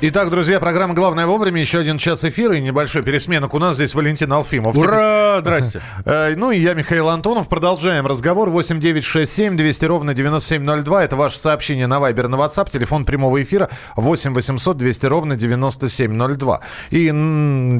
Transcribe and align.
Итак, 0.00 0.30
друзья, 0.30 0.60
программа 0.60 0.94
«Главное 0.94 1.26
вовремя». 1.26 1.60
Еще 1.60 1.80
один 1.80 1.98
час 1.98 2.24
эфира 2.24 2.54
и 2.56 2.60
небольшой 2.60 3.02
пересменок. 3.02 3.52
У 3.54 3.58
нас 3.58 3.74
здесь 3.74 3.96
Валентин 3.96 4.32
Алфимов. 4.32 4.76
Ура! 4.76 5.40
Здрасте. 5.40 5.82
Э, 6.04 6.34
ну 6.36 6.52
и 6.52 6.58
я, 6.60 6.74
Михаил 6.74 7.08
Антонов. 7.08 7.48
Продолжаем 7.48 8.06
разговор. 8.06 8.48
8 8.48 8.78
9 8.80 9.04
6 9.04 9.30
7 9.30 9.56
200 9.56 9.84
ровно 9.86 10.14
9702. 10.14 11.04
Это 11.04 11.16
ваше 11.16 11.38
сообщение 11.38 11.88
на 11.88 11.98
Вайбер, 11.98 12.28
на 12.28 12.36
WhatsApp. 12.36 12.70
Телефон 12.70 13.04
прямого 13.04 13.42
эфира 13.42 13.68
8 13.96 14.32
800 14.32 14.76
200 14.76 15.06
ровно 15.06 15.36
9702. 15.36 16.60
И 16.90 17.06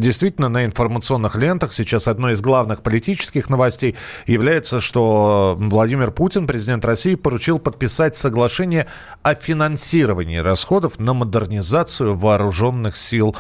действительно, 0.00 0.48
на 0.48 0.64
информационных 0.64 1.36
лентах 1.36 1.72
сейчас 1.72 2.08
одной 2.08 2.32
из 2.32 2.40
главных 2.40 2.82
политических 2.82 3.48
новостей 3.48 3.96
является, 4.26 4.80
что 4.80 5.56
Владимир 5.58 6.10
Путин, 6.10 6.48
президент 6.48 6.84
России, 6.84 7.14
поручил 7.14 7.60
подписать 7.60 8.16
соглашение 8.16 8.88
о 9.22 9.34
финансировании 9.34 10.38
расходов 10.38 10.98
на 10.98 11.14
модернизацию 11.14 12.07
вооруженных 12.14 12.96
сил 12.96 13.36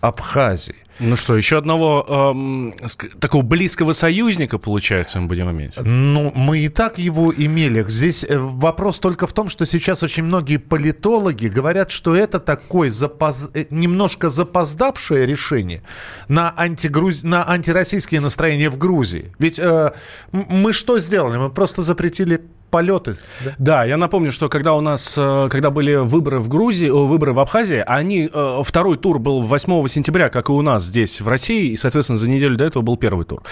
Абхазии. 0.00 0.74
Ну 0.98 1.16
что, 1.16 1.36
еще 1.36 1.58
одного 1.58 2.32
эм, 2.32 2.74
такого 3.18 3.42
близкого 3.42 3.92
союзника, 3.92 4.58
получается, 4.58 5.20
мы 5.20 5.26
будем 5.26 5.50
иметь? 5.50 5.72
Ну, 5.82 6.32
мы 6.34 6.58
и 6.58 6.68
так 6.68 6.98
его 6.98 7.32
имели. 7.34 7.84
Здесь 7.88 8.24
э, 8.24 8.38
вопрос 8.38 9.00
только 9.00 9.26
в 9.26 9.32
том, 9.32 9.48
что 9.48 9.64
сейчас 9.64 10.02
очень 10.02 10.24
многие 10.24 10.58
политологи 10.58 11.46
говорят, 11.46 11.90
что 11.90 12.14
это 12.14 12.38
такое 12.38 12.90
запоз... 12.90 13.50
Э, 13.54 13.64
немножко 13.70 14.28
запоздавшее 14.28 15.26
решение 15.26 15.82
на, 16.28 16.52
антигруз... 16.56 17.22
на 17.22 17.48
антироссийские 17.48 18.20
настроения 18.20 18.68
в 18.68 18.76
Грузии. 18.76 19.32
Ведь 19.38 19.58
э, 19.58 19.92
мы 20.32 20.72
что 20.72 20.98
сделали? 20.98 21.38
Мы 21.38 21.50
просто 21.50 21.82
запретили 21.82 22.42
полеты. 22.72 23.16
Да? 23.44 23.52
да, 23.58 23.84
я 23.84 23.96
напомню, 23.98 24.32
что 24.32 24.48
когда 24.48 24.72
у 24.72 24.80
нас, 24.80 25.16
э, 25.18 25.48
когда 25.50 25.70
были 25.70 25.94
выборы 25.96 26.40
в 26.40 26.48
Грузии, 26.48 26.88
выборы 26.88 27.34
в 27.34 27.38
Абхазии, 27.38 27.84
они, 27.86 28.30
э, 28.32 28.60
второй 28.64 28.96
тур 28.96 29.18
был 29.18 29.42
8 29.42 29.86
сентября, 29.88 30.30
как 30.30 30.48
и 30.48 30.52
у 30.52 30.62
нас 30.62 30.82
здесь, 30.82 31.20
в 31.20 31.28
России, 31.28 31.72
и, 31.72 31.76
соответственно, 31.76 32.16
за 32.16 32.30
неделю 32.30 32.56
до 32.56 32.64
этого 32.64 32.82
был 32.82 32.96
первый 32.96 33.26
тур. 33.26 33.42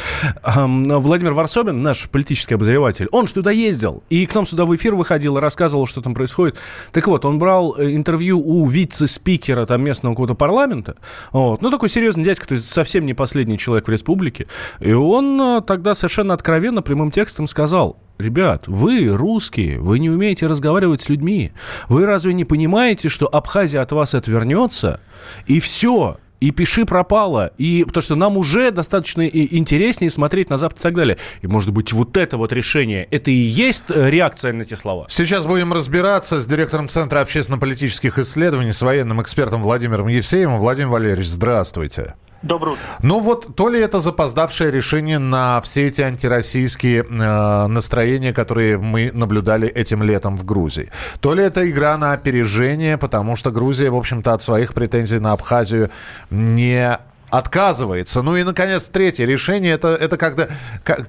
Владимир 0.42 1.34
Варсобин, 1.34 1.82
наш 1.82 2.08
политический 2.08 2.54
обозреватель, 2.54 3.08
он 3.12 3.26
же 3.26 3.34
туда 3.34 3.50
ездил, 3.50 4.02
и 4.08 4.24
к 4.24 4.34
нам 4.34 4.46
сюда 4.46 4.64
в 4.64 4.74
эфир 4.74 4.94
выходил 4.94 5.36
и 5.36 5.40
рассказывал, 5.40 5.86
что 5.86 6.00
там 6.00 6.14
происходит. 6.14 6.56
Так 6.90 7.06
вот, 7.06 7.26
он 7.26 7.38
брал 7.38 7.76
э, 7.76 7.94
интервью 7.94 8.40
у 8.40 8.66
вице-спикера 8.66 9.66
там 9.66 9.84
местного 9.84 10.14
какого-то 10.14 10.34
парламента, 10.34 10.96
вот, 11.32 11.60
ну, 11.60 11.70
такой 11.70 11.90
серьезный 11.90 12.24
дядька, 12.24 12.48
то 12.48 12.54
есть 12.54 12.70
совсем 12.70 13.04
не 13.04 13.12
последний 13.12 13.58
человек 13.58 13.86
в 13.86 13.90
республике, 13.90 14.46
и 14.80 14.92
он 14.92 15.62
тогда 15.66 15.92
совершенно 15.92 16.32
откровенно, 16.32 16.80
прямым 16.80 17.10
текстом 17.10 17.46
сказал, 17.46 17.98
Ребят, 18.20 18.64
вы 18.66 19.08
русские, 19.08 19.80
вы 19.80 19.98
не 19.98 20.10
умеете 20.10 20.46
разговаривать 20.46 21.00
с 21.00 21.08
людьми. 21.08 21.52
Вы 21.88 22.04
разве 22.04 22.34
не 22.34 22.44
понимаете, 22.44 23.08
что 23.08 23.26
Абхазия 23.26 23.80
от 23.80 23.92
вас 23.92 24.14
отвернется? 24.14 25.00
И 25.46 25.58
все 25.60 26.18
и 26.40 26.50
пиши 26.50 26.86
пропало, 26.86 27.52
и 27.58 27.84
то, 27.84 28.00
что 28.00 28.14
нам 28.14 28.36
уже 28.36 28.70
достаточно 28.70 29.26
интереснее 29.26 30.10
смотреть 30.10 30.50
на 30.50 30.56
Запад 30.56 30.78
и 30.78 30.82
так 30.82 30.94
далее. 30.94 31.18
И, 31.42 31.46
может 31.46 31.70
быть, 31.70 31.92
вот 31.92 32.16
это 32.16 32.36
вот 32.36 32.52
решение, 32.52 33.06
это 33.10 33.30
и 33.30 33.34
есть 33.34 33.84
э, 33.88 34.10
реакция 34.10 34.52
на 34.52 34.62
эти 34.62 34.74
слова? 34.74 35.06
Сейчас 35.08 35.46
будем 35.46 35.72
разбираться 35.72 36.40
с 36.40 36.46
директором 36.46 36.88
Центра 36.88 37.20
общественно-политических 37.20 38.18
исследований, 38.18 38.72
с 38.72 38.82
военным 38.82 39.20
экспертом 39.20 39.62
Владимиром 39.62 40.08
Евсеевым. 40.08 40.58
Владимир 40.58 40.88
Валерьевич, 40.88 41.28
здравствуйте. 41.28 42.14
Доброе 42.42 42.72
утро. 42.72 42.82
Ну 43.02 43.20
вот, 43.20 43.54
то 43.54 43.68
ли 43.68 43.78
это 43.78 44.00
запоздавшее 44.00 44.70
решение 44.70 45.18
на 45.18 45.60
все 45.60 45.88
эти 45.88 46.00
антироссийские 46.00 47.04
э, 47.04 47.66
настроения, 47.66 48.32
которые 48.32 48.78
мы 48.78 49.10
наблюдали 49.12 49.68
этим 49.68 50.02
летом 50.02 50.36
в 50.36 50.44
Грузии, 50.44 50.90
то 51.20 51.34
ли 51.34 51.44
это 51.44 51.68
игра 51.68 51.98
на 51.98 52.12
опережение, 52.12 52.96
потому 52.96 53.36
что 53.36 53.50
Грузия, 53.50 53.90
в 53.90 53.96
общем-то, 53.96 54.32
от 54.32 54.40
своих 54.40 54.72
претензий 54.72 55.18
на 55.18 55.32
Абхазию 55.32 55.90
не 56.30 56.98
отказывается. 57.28 58.22
Ну 58.22 58.36
и, 58.36 58.42
наконец, 58.42 58.88
третье 58.88 59.26
решение, 59.26 59.72
это, 59.72 59.88
это 59.88 60.16
когда... 60.16 60.48
Как, 60.82 61.08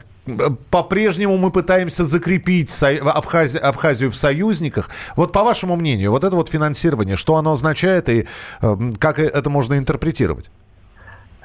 по-прежнему 0.69 1.37
мы 1.37 1.49
пытаемся 1.49 2.05
закрепить 2.05 2.71
Абхази... 2.83 3.57
Абхазию 3.57 4.11
в 4.11 4.15
союзниках. 4.15 4.89
Вот 5.15 5.31
по 5.31 5.43
вашему 5.43 5.75
мнению, 5.75 6.11
вот 6.11 6.23
это 6.23 6.35
вот 6.35 6.49
финансирование, 6.49 7.15
что 7.15 7.37
оно 7.37 7.53
означает 7.53 8.07
и 8.07 8.27
э, 8.61 8.77
как 8.99 9.17
это 9.17 9.49
можно 9.49 9.77
интерпретировать? 9.77 10.51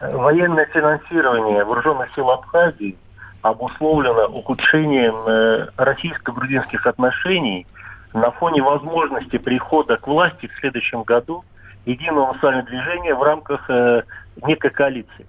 Военное 0.00 0.66
финансирование 0.66 1.64
вооруженных 1.64 2.12
сил 2.14 2.30
Абхазии 2.30 2.96
обусловлено 3.42 4.26
ухудшением 4.26 5.16
э, 5.26 5.68
российско-грузинских 5.76 6.86
отношений 6.86 7.66
на 8.12 8.30
фоне 8.30 8.62
возможности 8.62 9.38
прихода 9.38 9.96
к 9.96 10.06
власти 10.06 10.46
в 10.48 10.58
следующем 10.58 11.02
году 11.02 11.44
единого 11.84 12.32
национального 12.32 12.68
движения 12.68 13.14
в 13.14 13.22
рамках 13.22 13.70
э, 13.70 14.02
некой 14.42 14.70
коалиции. 14.70 15.26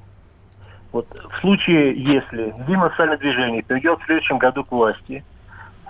Вот 0.92 1.08
в 1.14 1.42
случае, 1.42 1.94
если 1.96 2.54
единое 2.60 2.90
национальное 2.90 3.18
движение 3.18 3.64
придет 3.64 4.00
в 4.00 4.06
следующем 4.06 4.38
году 4.38 4.64
к 4.64 4.72
власти, 4.72 5.24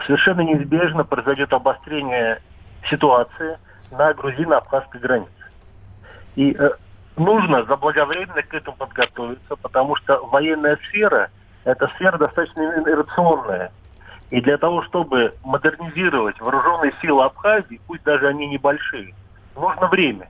совершенно 0.05 0.41
неизбежно 0.41 1.03
произойдет 1.03 1.53
обострение 1.53 2.39
ситуации 2.89 3.57
на 3.91 4.13
грузино-абхазской 4.13 4.99
границе. 4.99 5.31
И 6.35 6.55
э, 6.57 6.71
нужно 7.17 7.63
заблаговременно 7.65 8.41
к 8.43 8.53
этому 8.53 8.77
подготовиться, 8.77 9.55
потому 9.57 9.95
что 9.97 10.23
военная 10.27 10.77
сфера– 10.87 11.29
это 11.65 11.87
сфера 11.95 12.17
достаточно 12.17 12.61
инновационная. 12.61 13.71
И 14.29 14.41
для 14.41 14.57
того, 14.57 14.83
чтобы 14.83 15.33
модернизировать 15.43 16.39
вооруженные 16.39 16.93
силы 17.01 17.25
Абхазии, 17.25 17.81
пусть 17.87 18.03
даже 18.03 18.27
они 18.27 18.47
небольшие, 18.47 19.13
нужно 19.55 19.87
время. 19.87 20.29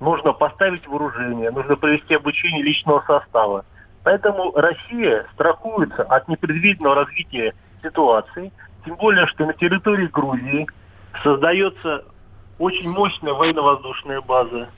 Нужно 0.00 0.32
поставить 0.32 0.86
вооружение, 0.86 1.50
нужно 1.50 1.76
провести 1.76 2.14
обучение 2.14 2.62
личного 2.62 3.02
состава. 3.06 3.64
Поэтому 4.04 4.52
Россия 4.54 5.26
страхуется 5.32 6.02
от 6.02 6.28
непредвиденного 6.28 6.96
развития 6.96 7.54
ситуации, 7.82 8.52
тем 8.84 8.94
более, 8.96 9.26
что 9.26 9.46
на 9.46 9.52
территории 9.54 10.06
Грузии 10.06 10.66
создается 11.22 12.04
очень 12.58 12.90
мощная 12.90 13.32
военно-воздушная 13.34 14.20
база, 14.20 14.68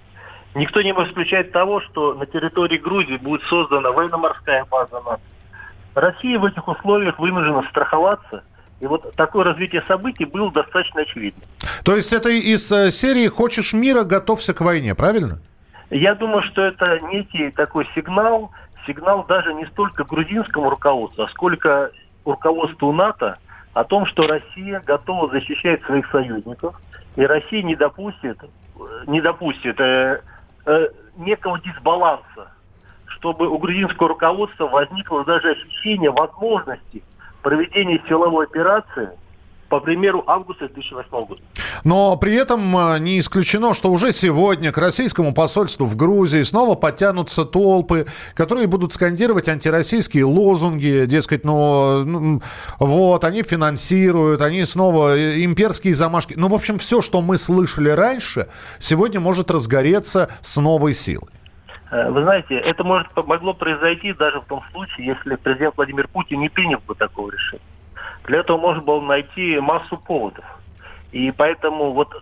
Никто 0.54 0.82
не 0.82 0.92
может 0.92 1.10
исключать 1.10 1.52
того, 1.52 1.80
что 1.80 2.14
на 2.14 2.26
территории 2.26 2.78
Грузии 2.78 3.16
будет 3.16 3.42
создана 3.42 3.92
военно-морская 3.92 4.64
база 4.64 5.00
НАТО. 5.00 5.20
Россия 5.94 6.38
в 6.38 6.44
этих 6.44 6.66
условиях 6.66 7.18
вынуждена 7.18 7.62
страховаться, 7.70 8.42
и 8.80 8.86
вот 8.86 9.14
такое 9.14 9.44
развитие 9.44 9.82
событий 9.86 10.24
было 10.24 10.50
достаточно 10.52 11.02
очевидно. 11.02 11.42
То 11.84 11.96
есть 11.96 12.12
это 12.12 12.28
из 12.28 12.70
э, 12.70 12.90
серии 12.90 13.26
«Хочешь 13.26 13.72
мира, 13.72 14.04
готовься 14.04 14.54
к 14.54 14.60
войне», 14.60 14.94
правильно? 14.94 15.40
Я 15.90 16.14
думаю, 16.14 16.42
что 16.42 16.62
это 16.62 17.00
некий 17.10 17.50
такой 17.50 17.88
сигнал, 17.94 18.52
сигнал 18.86 19.24
даже 19.24 19.54
не 19.54 19.66
столько 19.66 20.04
грузинскому 20.04 20.70
руководству, 20.70 21.24
а 21.24 21.28
сколько 21.28 21.90
руководству 22.24 22.92
НАТО 22.92 23.38
о 23.72 23.84
том, 23.84 24.06
что 24.06 24.26
Россия 24.26 24.80
готова 24.84 25.30
защищать 25.30 25.82
своих 25.84 26.08
союзников, 26.10 26.80
и 27.16 27.22
Россия 27.22 27.62
не 27.62 27.74
допустит, 27.74 28.38
не 29.06 29.20
допустит 29.20 29.80
э, 29.80 30.20
э, 30.68 30.88
некого 31.16 31.58
дисбаланса, 31.60 32.52
чтобы 33.06 33.48
у 33.48 33.58
грузинского 33.58 34.10
руководства 34.10 34.68
возникло 34.68 35.24
даже 35.24 35.50
ощущение 35.50 36.10
возможности 36.10 37.02
проведения 37.42 38.00
силовой 38.06 38.46
операции 38.46 39.10
по 39.68 39.80
примеру 39.80 40.24
августа 40.26 40.68
2008 40.68 41.10
года. 41.10 41.40
Но 41.84 42.16
при 42.16 42.34
этом 42.34 42.76
э, 42.76 42.98
не 42.98 43.18
исключено, 43.18 43.74
что 43.74 43.90
уже 43.90 44.12
сегодня 44.12 44.72
к 44.72 44.78
российскому 44.78 45.32
посольству 45.32 45.86
в 45.86 45.96
Грузии 45.96 46.42
снова 46.42 46.74
подтянутся 46.74 47.44
толпы, 47.44 48.06
которые 48.34 48.66
будут 48.66 48.92
скандировать 48.92 49.48
антироссийские 49.48 50.24
лозунги, 50.24 51.04
дескать, 51.06 51.44
ну, 51.44 52.40
вот, 52.78 53.24
они 53.24 53.42
финансируют, 53.42 54.40
они 54.40 54.64
снова 54.64 55.16
э, 55.16 55.44
имперские 55.44 55.94
замашки. 55.94 56.34
Ну, 56.36 56.48
в 56.48 56.54
общем, 56.54 56.78
все, 56.78 57.02
что 57.02 57.20
мы 57.22 57.36
слышали 57.36 57.90
раньше, 57.90 58.48
сегодня 58.78 59.20
может 59.20 59.50
разгореться 59.50 60.30
с 60.40 60.56
новой 60.56 60.94
силой. 60.94 61.28
Э, 61.90 62.10
вы 62.10 62.22
знаете, 62.22 62.54
это 62.54 62.84
может 62.84 63.08
могло 63.16 63.54
произойти 63.54 64.12
даже 64.12 64.40
в 64.40 64.44
том 64.44 64.62
случае, 64.72 65.08
если 65.08 65.36
президент 65.36 65.76
Владимир 65.76 66.08
Путин 66.08 66.40
не 66.40 66.48
принял 66.48 66.80
бы 66.86 66.94
такого 66.94 67.30
решения. 67.30 67.62
Для 68.28 68.40
этого 68.40 68.58
можно 68.58 68.82
было 68.82 69.00
найти 69.00 69.58
массу 69.58 69.96
поводов. 69.96 70.44
И 71.12 71.30
поэтому 71.30 71.92
вот 71.92 72.14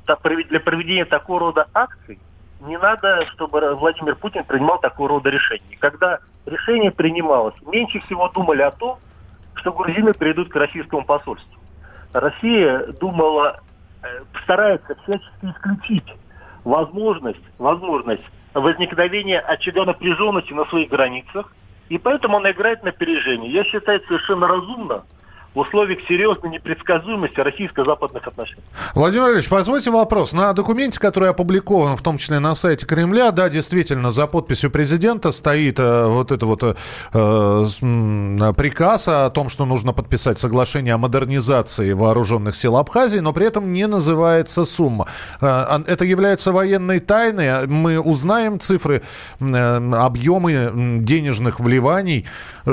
для 0.49 0.61
проведения 0.61 1.05
такого 1.05 1.41
рода 1.41 1.67
акций 1.75 2.20
не 2.61 2.79
надо, 2.79 3.26
чтобы 3.32 3.75
Владимир 3.75 4.14
Путин 4.14 4.44
принимал 4.44 4.79
такого 4.79 5.08
рода 5.08 5.31
решения. 5.31 5.76
Когда 5.81 6.20
решение 6.47 6.93
принималось, 6.93 7.55
меньше 7.67 7.99
всего 8.00 8.29
думали 8.29 8.62
о 8.62 8.70
том, 8.70 8.99
что 9.56 9.73
грузины 9.73 10.12
придут 10.14 10.49
к 10.49 10.55
российскому 10.55 11.05
посольству. 11.05 11.58
Россия 12.12 12.87
думала, 13.00 13.61
э, 14.05 14.06
старается 14.44 14.94
всячески 15.03 15.44
исключить 15.44 16.14
возможность, 16.62 17.43
возможность 17.58 18.25
возникновения 18.55 19.41
очага 19.41 19.85
напряженности 19.85 20.53
на 20.53 20.67
своих 20.67 20.88
границах, 20.88 21.53
и 21.88 21.99
поэтому 21.99 22.37
она 22.37 22.53
играет 22.53 22.85
на 22.85 22.91
опережение. 22.91 23.50
Я 23.50 23.64
считаю 23.64 24.00
совершенно 24.06 24.47
разумно 24.47 25.03
в 25.56 25.61
условиях 25.61 26.00
серьезной 26.06 26.53
непредсказуемости 26.53 27.41
российско-западных 27.41 28.26
отношений. 28.29 28.61
Владимир 28.94 29.23
Владимирович, 29.23 29.49
позвольте 29.49 29.91
вопрос. 29.91 30.35
На 30.35 30.53
документе, 30.53 31.00
который 31.00 31.31
опубликован, 31.31 31.97
в 31.97 32.03
том 32.03 32.19
числе 32.19 32.41
на 32.41 32.55
сайте 32.55 32.85
Кремля, 32.85 33.31
да, 33.31 33.49
действительно, 33.49 34.11
за 34.11 34.26
подписью 34.26 34.70
президента 34.70 35.32
стоит 35.32 35.81
э, 35.81 36.06
вот 36.08 36.31
это 36.31 36.44
вот 36.44 36.62
э, 36.62 36.75
э, 37.14 38.53
приказ 38.55 39.08
о 39.08 39.31
том, 39.31 39.49
что 39.49 39.64
нужно 39.64 39.94
подписать 39.94 40.38
соглашение 40.38 40.93
о 40.93 40.99
модернизации 40.99 41.94
вооруженных 41.94 42.55
сил 42.55 42.76
Абхазии, 42.76 43.20
но 43.20 43.32
при 43.32 43.47
этом 43.47 43.73
не 43.73 43.87
называется 43.87 44.67
сумма. 44.67 45.06
Э, 45.41 45.81
это 45.87 46.05
является 46.05 46.53
военной 46.53 47.00
тайной. 47.00 47.67
Мы 47.67 47.99
узнаем 47.99 48.61
цифры, 48.61 49.03
э, 49.41 49.94
объемы 49.94 51.00
денежных 51.00 51.61
вливаний, 51.61 52.26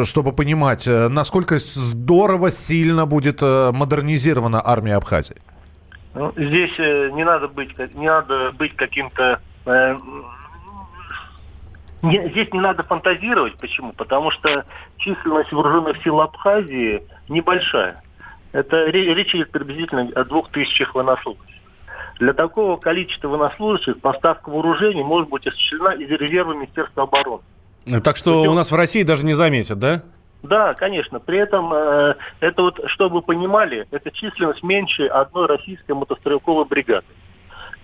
чтобы 0.03 0.33
понимать, 0.33 0.85
э, 0.85 1.07
насколько 1.07 1.57
здорово, 1.57 2.51
сильно 2.73 3.05
будет 3.05 3.43
э, 3.43 3.71
модернизирована 3.71 4.59
армия 4.65 4.95
Абхазии? 4.95 5.37
Ну, 6.15 6.33
здесь 6.35 6.73
э, 6.79 7.11
не 7.11 7.23
надо 7.23 7.47
быть, 7.47 7.77
не 7.93 8.07
надо 8.07 8.51
быть 8.53 8.75
каким-то 8.75 9.39
э, 9.67 9.95
не, 12.01 12.29
здесь 12.29 12.51
не 12.51 12.59
надо 12.59 12.81
фантазировать. 12.81 13.55
Почему? 13.57 13.93
Потому 13.93 14.31
что 14.31 14.65
численность 14.97 15.51
вооруженных 15.51 16.01
сил 16.03 16.19
Абхазии 16.19 17.03
небольшая. 17.29 18.01
Это 18.53 18.85
речь 18.85 19.35
идет 19.35 19.51
приблизительно 19.51 20.09
о 20.15 20.23
двух 20.23 20.49
тысячах 20.49 20.95
военнослужащих. 20.95 21.61
Для 22.19 22.33
такого 22.33 22.77
количества 22.77 23.27
военнослужащих 23.27 23.99
поставка 24.01 24.49
вооружений 24.49 25.03
может 25.03 25.29
быть 25.29 25.45
осуществлена 25.45 25.93
из 25.93 26.09
резерва 26.09 26.53
Министерства 26.53 27.03
обороны. 27.03 27.43
Так 28.03 28.17
что 28.17 28.41
у 28.41 28.53
нас 28.53 28.71
в 28.71 28.75
России 28.75 29.03
даже 29.03 29.25
не 29.25 29.33
заметят, 29.33 29.77
да? 29.77 30.01
Да, 30.43 30.73
конечно. 30.73 31.21
При 31.21 31.37
этом 31.37 31.73
э, 31.73 32.15
это 32.41 32.63
вот, 32.63 32.79
чтобы 32.87 33.15
вы 33.15 33.21
понимали, 33.21 33.87
это 33.91 34.11
численность 34.11 34.61
меньше 34.61 35.07
одной 35.07 35.47
российской 35.47 35.93
мотострелковой 35.93 36.65
бригады. 36.65 37.05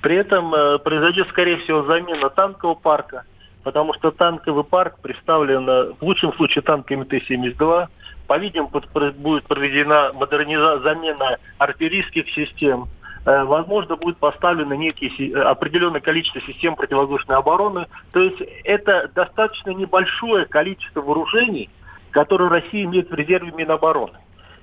При 0.02 0.18
этом 0.18 0.54
э, 0.54 0.78
произойдет, 0.80 1.30
скорее 1.30 1.58
всего, 1.58 1.84
замена 1.84 2.30
танкового 2.30 2.76
парка, 2.76 3.24
потому 3.64 3.94
что 3.94 4.12
танковый 4.12 4.66
парк 4.66 5.00
представлен 5.02 5.70
э, 5.70 5.94
в 5.94 6.02
лучшем 6.02 6.34
случае 6.34 6.62
танками 6.62 7.06
Т-72. 7.06 7.88
По-видимому, 8.28 8.70
будет 8.70 9.46
проведена 9.46 10.12
модернизация, 10.14 10.84
замена 10.84 11.38
артиллерийских 11.58 12.30
систем. 12.30 12.86
Возможно, 13.26 13.96
будет 13.96 14.18
поставлено 14.18 14.74
некие, 14.74 15.36
определенное 15.36 16.00
количество 16.00 16.40
систем 16.42 16.76
противовоздушной 16.76 17.38
обороны. 17.38 17.88
То 18.14 18.22
есть 18.22 18.42
это 18.64 19.10
достаточно 19.14 19.72
небольшое 19.72 20.46
количество 20.46 21.02
вооружений, 21.02 21.70
которую 22.12 22.50
Россия 22.50 22.86
имеет 22.86 23.10
в 23.10 23.14
резерве 23.14 23.52
Минобороны. 23.52 24.18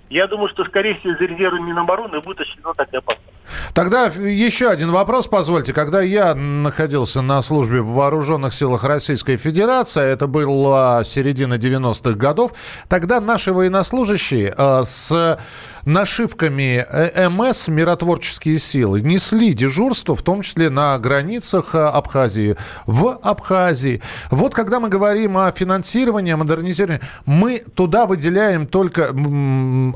Я 0.09 0.27
думаю, 0.27 0.49
что, 0.49 0.65
скорее 0.65 0.95
всего, 0.97 1.13
из 1.15 1.21
резерва 1.21 1.59
Минобороны 1.59 2.21
будет 2.21 2.41
осуществлена 2.41 2.75
такая 2.75 3.01
поставка. 3.01 3.36
Тогда 3.75 4.07
еще 4.07 4.69
один 4.69 4.91
вопрос, 4.91 5.27
позвольте. 5.27 5.73
Когда 5.73 6.03
я 6.03 6.35
находился 6.35 7.23
на 7.23 7.43
службе 7.43 7.81
в 7.81 7.89
Вооруженных 7.89 8.55
силах 8.55 8.85
Российской 8.85 9.37
Федерации, 9.37 10.03
это 10.03 10.27
было 10.27 11.03
середина 11.05 11.55
90-х 11.55 12.17
годов, 12.17 12.53
тогда 12.89 13.21
наши 13.21 13.53
военнослужащие 13.53 14.55
э, 14.57 14.83
с 14.85 15.39
нашивками 15.87 16.85
э, 16.91 17.29
МС 17.29 17.69
«Миротворческие 17.69 18.59
силы» 18.59 19.01
несли 19.01 19.55
дежурство, 19.55 20.15
в 20.15 20.23
том 20.23 20.43
числе 20.43 20.69
на 20.69 20.99
границах 20.99 21.75
э, 21.75 21.79
Абхазии, 21.79 22.57
в 22.87 23.19
Абхазии. 23.23 24.03
Вот 24.31 24.53
когда 24.53 24.81
мы 24.81 24.89
говорим 24.89 25.39
о 25.39 25.51
финансировании, 25.53 26.33
о 26.33 26.37
модернизировании, 26.37 27.01
мы 27.25 27.63
туда 27.75 28.07
выделяем 28.07 28.67
только 28.67 29.11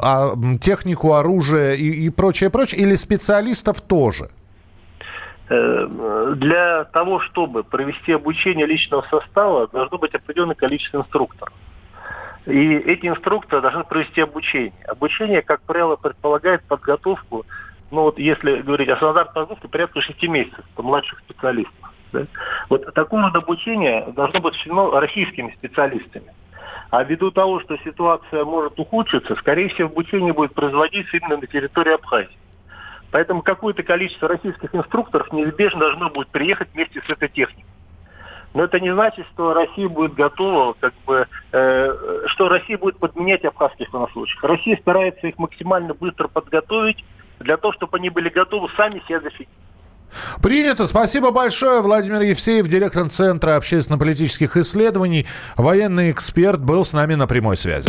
а, 0.00 0.34
технику, 0.60 1.14
оружие 1.14 1.76
и, 1.76 2.08
прочее, 2.10 2.50
прочее, 2.50 2.82
или 2.82 2.94
специалистов 3.40 3.80
тоже? 3.80 4.30
Э, 5.48 6.34
для 6.36 6.84
того, 6.84 7.20
чтобы 7.20 7.64
провести 7.64 8.12
обучение 8.12 8.66
личного 8.66 9.02
состава, 9.10 9.68
должно 9.68 9.98
быть 9.98 10.14
определенное 10.14 10.54
количество 10.54 10.98
инструкторов. 10.98 11.52
И 12.46 12.74
эти 12.74 13.06
инструкторы 13.06 13.62
должны 13.62 13.84
провести 13.84 14.20
обучение. 14.20 14.72
Обучение, 14.88 15.42
как 15.42 15.62
правило, 15.62 15.96
предполагает 15.96 16.62
подготовку, 16.64 17.44
ну 17.90 18.02
вот 18.02 18.18
если 18.18 18.62
говорить 18.62 18.88
о 18.88 18.96
стандартной 18.96 19.34
подготовке, 19.34 19.68
порядка 19.68 20.00
6 20.00 20.22
месяцев 20.28 20.64
по 20.74 20.82
младших 20.82 21.18
специалистов. 21.20 21.74
Да? 22.12 22.26
Вот 22.68 22.92
такое 22.94 23.22
вот 23.22 23.34
обучение 23.34 24.06
должно 24.14 24.40
быть 24.40 24.52
осуществлено 24.52 25.00
российскими 25.00 25.52
специалистами. 25.58 26.32
А 26.90 27.04
ввиду 27.04 27.30
того, 27.30 27.60
что 27.60 27.76
ситуация 27.84 28.44
может 28.44 28.78
ухудшиться, 28.78 29.36
скорее 29.36 29.68
всего, 29.68 29.88
обучение 29.88 30.32
будет 30.32 30.54
производиться 30.54 31.16
именно 31.16 31.36
на 31.36 31.46
территории 31.46 31.94
Абхазии. 31.94 32.39
Поэтому 33.10 33.42
какое-то 33.42 33.82
количество 33.82 34.28
российских 34.28 34.74
инструкторов 34.74 35.32
неизбежно 35.32 35.80
должно 35.80 36.10
будет 36.10 36.28
приехать 36.28 36.68
вместе 36.74 37.00
с 37.00 37.10
этой 37.10 37.28
техникой. 37.28 37.64
Но 38.52 38.64
это 38.64 38.80
не 38.80 38.92
значит, 38.92 39.26
что 39.32 39.54
Россия 39.54 39.88
будет 39.88 40.14
готова, 40.14 40.74
как 40.80 40.92
бы, 41.06 41.26
э, 41.52 42.22
что 42.26 42.48
Россия 42.48 42.78
будет 42.78 42.98
подменять 42.98 43.44
абхазских 43.44 43.92
военнослужащих. 43.92 44.42
Россия 44.42 44.76
старается 44.80 45.28
их 45.28 45.38
максимально 45.38 45.94
быстро 45.94 46.26
подготовить 46.26 47.04
для 47.38 47.56
того, 47.56 47.72
чтобы 47.72 47.98
они 47.98 48.10
были 48.10 48.28
готовы 48.28 48.68
сами 48.76 49.02
себя 49.06 49.20
защитить. 49.20 49.48
Принято. 50.42 50.88
Спасибо 50.88 51.30
большое. 51.30 51.80
Владимир 51.80 52.22
Евсеев, 52.22 52.66
директор 52.66 53.08
Центра 53.08 53.56
общественно-политических 53.56 54.56
исследований, 54.56 55.26
военный 55.56 56.10
эксперт, 56.10 56.60
был 56.60 56.84
с 56.84 56.92
нами 56.92 57.14
на 57.14 57.28
прямой 57.28 57.56
связи. 57.56 57.88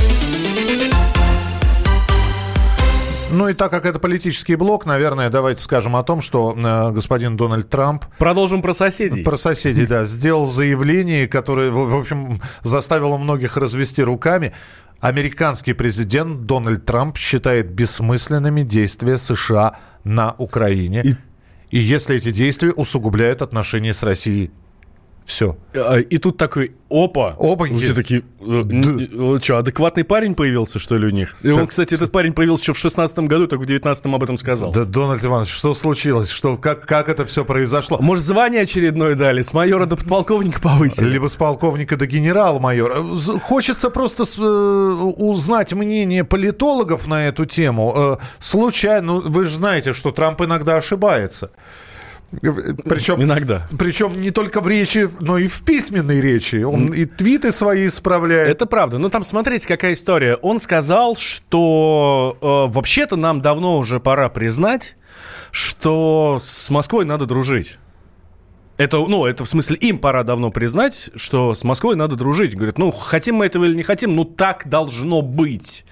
Ну 3.32 3.48
и 3.48 3.54
так 3.54 3.72
как 3.72 3.86
это 3.86 3.98
политический 3.98 4.56
блок, 4.56 4.86
наверное, 4.86 5.30
давайте 5.30 5.62
скажем 5.62 5.96
о 5.96 6.04
том, 6.04 6.20
что 6.20 6.54
э, 6.56 6.92
господин 6.92 7.38
Дональд 7.38 7.70
Трамп... 7.70 8.04
Продолжим 8.18 8.62
про 8.62 8.74
соседей. 8.74 9.24
Про 9.24 9.38
соседей, 9.38 9.86
да. 9.88 10.04
Сделал 10.04 10.46
заявление, 10.46 11.28
которое, 11.28 11.72
в 11.72 11.96
общем, 11.96 12.42
заставило 12.64 13.18
многих 13.18 13.56
развести 13.56 14.04
руками. 14.04 14.54
Американский 15.00 15.74
президент 15.74 16.46
Дональд 16.46 16.86
Трамп 16.86 17.18
считает 17.18 17.72
бессмысленными 17.72 18.64
действия 18.64 19.18
США 19.18 19.78
на 20.04 20.36
Украине. 20.38 21.02
И, 21.04 21.16
и 21.70 21.80
если 21.80 22.18
эти 22.18 22.32
действия 22.32 22.72
усугубляют 22.72 23.42
отношения 23.42 23.94
с 23.94 24.04
Россией. 24.04 24.52
Все. 25.26 25.56
А, 25.74 25.98
и 25.98 26.18
тут 26.18 26.38
такой, 26.38 26.74
опа. 26.90 27.36
Опа. 27.40 27.66
Все 27.66 27.94
такие, 27.94 28.24
э, 28.42 29.40
что, 29.42 29.58
адекватный 29.58 30.04
парень 30.04 30.36
появился, 30.36 30.80
что 30.80 30.98
ли, 30.98 31.08
у 31.08 31.10
них? 31.10 31.36
И 31.42 31.50
он, 31.50 31.68
кстати, 31.68 31.94
этот 31.94 32.12
парень 32.12 32.34
появился 32.34 32.64
еще 32.64 32.74
в 32.74 32.78
16 32.78 33.20
году, 33.20 33.48
только 33.48 33.64
в 33.64 33.66
19 33.66 34.06
об 34.08 34.24
этом 34.24 34.38
сказал. 34.38 34.72
Да, 34.72 34.84
Дональд 34.84 35.24
Иванович, 35.24 35.50
что 35.50 35.74
случилось? 35.74 36.30
Что, 36.30 36.58
как, 36.58 36.86
как 36.86 37.08
это 37.08 37.26
все 37.26 37.46
произошло? 37.46 38.00
Может, 38.02 38.26
звание 38.26 38.62
очередное 38.62 39.16
дали? 39.16 39.42
С 39.42 39.54
майора 39.54 39.86
до 39.86 39.96
подполковника 39.96 40.60
повысили? 40.60 41.10
Либо 41.10 41.28
с 41.28 41.36
полковника 41.36 41.98
до 41.98 42.08
генерал-майора. 42.08 42.96
Хочется 43.42 43.90
просто 43.90 44.24
э, 44.24 44.44
узнать 44.44 45.74
мнение 45.74 46.24
политологов 46.24 47.08
на 47.08 47.28
эту 47.28 47.46
тему. 47.46 47.94
Э, 47.96 48.18
случайно, 48.40 49.14
ну, 49.14 49.22
вы 49.22 49.46
же 49.46 49.56
знаете, 49.56 49.94
что 49.94 50.12
Трамп 50.12 50.42
иногда 50.42 50.76
ошибается. 50.76 51.52
Причем, 52.40 53.22
Иногда. 53.22 53.68
Причем 53.78 54.22
не 54.22 54.32
только 54.32 54.62
в 54.62 54.68
речи, 54.68 55.10
но 55.20 55.38
и 55.38 55.48
в 55.48 55.64
письменной 55.64 56.22
речи. 56.22 56.64
Он 56.64 56.94
и 56.94 57.06
твиты 57.06 57.52
свои 57.52 57.88
исправляет. 57.88 58.48
Это 58.50 58.66
правда. 58.66 58.98
Ну 58.98 59.10
там 59.10 59.24
смотрите, 59.24 59.68
какая 59.68 59.94
история. 59.94 60.36
Он 60.36 60.60
сказал, 60.60 61.16
что 61.16 62.38
э, 62.42 62.74
вообще-то 62.74 63.18
нам 63.18 63.42
давно 63.42 63.78
уже 63.78 64.00
пора 64.00 64.30
признать, 64.30 64.96
что 65.52 66.38
с 66.42 66.70
Москвой 66.70 67.06
надо 67.06 67.26
дружить. 67.26 67.78
Это, 68.82 68.98
ну, 68.98 69.28
это 69.28 69.46
в 69.46 69.48
смысле 69.48 69.78
им 69.78 70.00
пора 70.00 70.24
давно 70.24 70.50
признать, 70.50 71.12
что 71.16 71.54
с 71.54 71.64
Москвой 71.64 71.96
надо 71.96 72.16
дружить. 72.16 72.56
Говорят, 72.56 72.80
ну, 72.80 72.90
хотим 72.90 73.36
мы 73.36 73.46
этого 73.46 73.66
или 73.66 73.76
не 73.76 73.84
хотим, 73.84 74.16
ну, 74.16 74.26
так 74.26 74.68
должно 74.68 75.22
быть. 75.22 75.86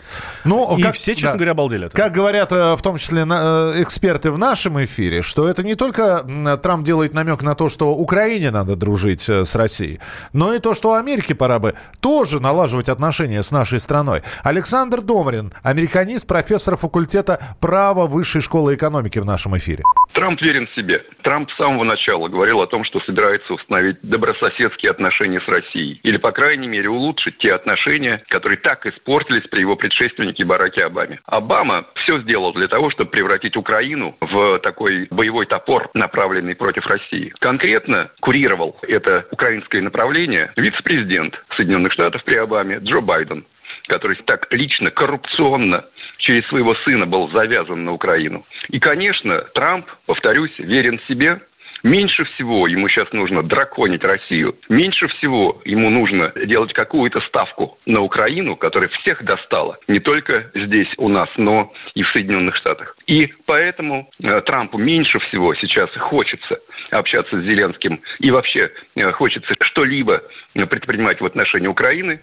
Ну, 0.43 0.75
И 0.75 0.81
как, 0.81 0.96
все, 0.96 1.13
честно 1.13 1.34
да. 1.34 1.38
говоря, 1.38 1.51
обалдели. 1.51 1.86
Это. 1.86 1.96
Как 1.96 2.12
говорят 2.12 2.51
э, 2.51 2.75
в 2.75 2.81
том 2.81 2.98
числе 2.98 3.27
э, 3.29 3.74
эксперты 3.84 4.31
в 4.31 4.39
нашем 4.39 4.84
эфире, 4.84 5.22
что 5.22 5.48
это 5.48 5.62
не 5.63 5.75
только 5.75 6.24
Трамп 6.63 6.84
делает 6.84 7.13
намек 7.13 7.43
на 7.43 7.53
то, 7.53 7.69
что 7.69 7.93
Украине 7.93 8.50
надо 8.50 8.75
дружить 8.75 9.29
э, 9.29 9.46
с 9.46 9.55
Россией, 9.55 10.00
но 10.34 10.51
и 10.55 10.58
то, 10.58 10.74
что 10.74 10.96
Америке 10.96 11.36
пора 11.36 11.60
бы 11.60 11.75
тоже 12.00 12.39
налаживать 12.39 12.89
отношения 12.89 13.43
с 13.43 13.51
нашей 13.51 13.79
страной. 13.79 14.24
Александр 14.43 15.03
Домрин, 15.03 15.53
американист, 15.62 16.27
профессор 16.27 16.75
факультета 16.75 17.39
права 17.62 18.08
Высшей 18.08 18.41
школы 18.41 18.74
экономики 18.74 19.19
в 19.19 19.25
нашем 19.25 19.55
эфире. 19.58 19.84
Трамп 20.13 20.41
верен 20.41 20.67
себе. 20.75 21.03
Трамп 21.24 21.50
с 21.51 21.55
самого 21.55 21.84
начала 21.84 22.27
говорил 22.27 22.62
о 22.62 22.67
том, 22.67 22.78
что 22.83 23.00
собирается 23.01 23.53
установить 23.53 23.98
добрососедские 24.01 24.91
отношения 24.91 25.41
с 25.41 25.48
Россией. 25.48 26.00
Или, 26.03 26.17
по 26.17 26.31
крайней 26.31 26.67
мере, 26.67 26.89
улучшить 26.89 27.38
те 27.38 27.53
отношения, 27.53 28.24
которые 28.29 28.57
так 28.57 28.86
испортились 28.86 29.48
при 29.50 29.62
его 29.62 29.75
предшественнике 29.75 30.45
Бараке 30.45 30.86
Обаме. 30.86 31.19
Обама 31.25 31.86
все 31.95 32.19
сделал 32.21 32.53
для 32.53 32.67
того, 32.67 32.89
чтобы 32.91 33.12
превратить 33.12 33.55
Украину 33.55 34.15
в 34.19 34.59
такой 34.59 35.07
боевой 35.09 35.45
топор, 35.45 35.89
направленный 35.93 36.55
против 36.55 36.86
России. 36.88 37.33
Конкретно 37.39 38.12
курировал 38.21 38.77
это 38.83 39.25
украинское 39.31 39.81
направление 39.81 40.51
вице-президент 40.55 41.39
Соединенных 41.55 41.93
Штатов 41.93 42.24
при 42.24 42.36
Обаме 42.36 42.79
Джо 42.81 43.01
Байден 43.01 43.45
который 43.88 44.17
так 44.25 44.48
лично, 44.51 44.91
коррупционно 44.91 45.86
через 46.17 46.45
своего 46.48 46.75
сына 46.75 47.05
был 47.05 47.29
завязан 47.31 47.83
на 47.83 47.93
Украину. 47.93 48.45
И, 48.69 48.79
конечно, 48.79 49.41
Трамп, 49.53 49.88
повторюсь, 50.05 50.53
верен 50.59 51.01
себе, 51.07 51.41
Меньше 51.83 52.25
всего 52.25 52.67
ему 52.67 52.89
сейчас 52.89 53.12
нужно 53.13 53.43
драконить 53.43 54.03
Россию. 54.03 54.55
Меньше 54.69 55.07
всего 55.07 55.62
ему 55.65 55.89
нужно 55.89 56.31
делать 56.45 56.74
какую-то 56.74 57.21
ставку 57.21 57.77
на 57.86 58.01
Украину, 58.01 58.55
которая 58.55 58.89
всех 58.89 59.24
достала. 59.24 59.77
Не 59.88 60.00
только 60.00 60.51
здесь 60.53 60.89
у 60.98 61.09
нас, 61.09 61.29
но 61.38 61.71
и 61.93 62.03
в 62.03 62.09
Соединенных 62.09 62.55
Штатах. 62.57 62.95
И 63.07 63.27
поэтому 63.45 64.09
э, 64.21 64.41
Трампу 64.41 64.77
меньше 64.77 65.19
всего 65.19 65.55
сейчас 65.55 65.89
хочется 65.98 66.59
общаться 66.91 67.39
с 67.39 67.43
Зеленским 67.43 68.01
и 68.19 68.31
вообще 68.31 68.71
э, 68.95 69.12
хочется 69.12 69.53
что-либо 69.62 70.21
предпринимать 70.53 71.21
в 71.21 71.25
отношении 71.25 71.67
Украины. 71.67 72.21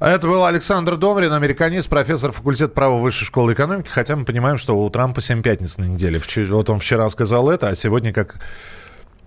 Это 0.00 0.26
был 0.26 0.44
Александр 0.44 0.96
Домрин, 0.96 1.32
американист, 1.32 1.90
профессор 1.90 2.32
факультета 2.32 2.72
права 2.72 2.96
Высшей 2.96 3.26
школы 3.26 3.52
экономики. 3.52 3.88
Хотя 3.88 4.16
мы 4.16 4.24
понимаем, 4.24 4.56
что 4.56 4.74
у 4.74 4.88
Трампа 4.90 5.20
7 5.20 5.42
пятниц 5.42 5.78
на 5.78 5.84
неделе. 5.84 6.20
Вот 6.48 6.70
он 6.70 6.78
вчера 6.78 7.08
сказал 7.10 7.50
это, 7.50 7.68
а 7.68 7.74
сегодня 7.74 8.12
как 8.12 8.36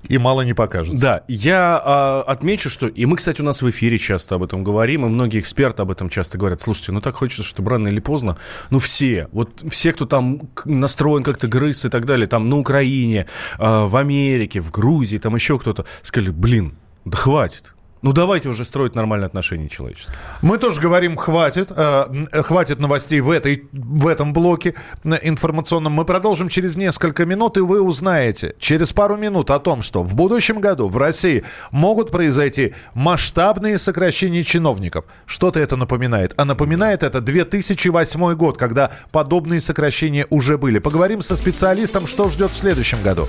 и 0.07 0.17
мало 0.17 0.41
не 0.41 0.53
покажется. 0.53 1.01
Да, 1.01 1.23
я 1.27 1.81
а, 1.83 2.23
отмечу, 2.25 2.69
что... 2.69 2.87
И 2.87 3.05
мы, 3.05 3.17
кстати, 3.17 3.41
у 3.41 3.43
нас 3.43 3.61
в 3.61 3.69
эфире 3.69 3.97
часто 3.97 4.35
об 4.35 4.43
этом 4.43 4.63
говорим, 4.63 5.05
и 5.05 5.09
многие 5.09 5.39
эксперты 5.39 5.81
об 5.81 5.91
этом 5.91 6.09
часто 6.09 6.37
говорят. 6.37 6.61
Слушайте, 6.61 6.91
ну 6.91 7.01
так 7.01 7.15
хочется, 7.15 7.43
чтобы 7.43 7.71
рано 7.71 7.87
или 7.87 7.99
поздно, 7.99 8.37
ну 8.69 8.79
все, 8.79 9.27
вот 9.31 9.63
все, 9.69 9.93
кто 9.93 10.05
там 10.05 10.49
настроен 10.65 11.23
как-то 11.23 11.47
грыз 11.47 11.85
и 11.85 11.89
так 11.89 12.05
далее, 12.05 12.27
там 12.27 12.49
на 12.49 12.57
Украине, 12.57 13.27
а, 13.57 13.87
в 13.87 13.95
Америке, 13.95 14.59
в 14.59 14.71
Грузии, 14.71 15.17
там 15.17 15.35
еще 15.35 15.59
кто-то, 15.59 15.85
сказали, 16.01 16.31
блин, 16.31 16.75
да 17.05 17.17
хватит, 17.17 17.73
ну, 18.01 18.13
давайте 18.13 18.49
уже 18.49 18.65
строить 18.65 18.95
нормальные 18.95 19.27
отношения 19.27 19.69
человеческие. 19.69 20.15
Мы 20.41 20.57
тоже 20.57 20.81
говорим, 20.81 21.15
хватит. 21.15 21.71
Э, 21.75 22.05
хватит 22.41 22.79
новостей 22.79 23.21
в, 23.21 23.29
этой, 23.29 23.67
в 23.71 24.07
этом 24.07 24.33
блоке 24.33 24.73
информационном. 25.03 25.93
Мы 25.93 26.03
продолжим 26.03 26.49
через 26.49 26.75
несколько 26.75 27.25
минут, 27.25 27.57
и 27.57 27.61
вы 27.61 27.81
узнаете 27.81 28.55
через 28.57 28.91
пару 28.91 29.17
минут 29.17 29.51
о 29.51 29.59
том, 29.59 29.83
что 29.83 30.03
в 30.03 30.15
будущем 30.15 30.59
году 30.61 30.89
в 30.89 30.97
России 30.97 31.43
могут 31.69 32.11
произойти 32.11 32.73
масштабные 32.95 33.77
сокращения 33.77 34.43
чиновников. 34.43 35.05
Что-то 35.27 35.59
это 35.59 35.75
напоминает. 35.75 36.33
А 36.37 36.45
напоминает 36.45 37.03
это 37.03 37.21
2008 37.21 38.33
год, 38.33 38.57
когда 38.57 38.91
подобные 39.11 39.59
сокращения 39.59 40.25
уже 40.31 40.57
были. 40.57 40.79
Поговорим 40.79 41.21
со 41.21 41.35
специалистом, 41.35 42.07
что 42.07 42.29
ждет 42.29 42.51
в 42.51 42.57
следующем 42.57 43.01
году. 43.03 43.27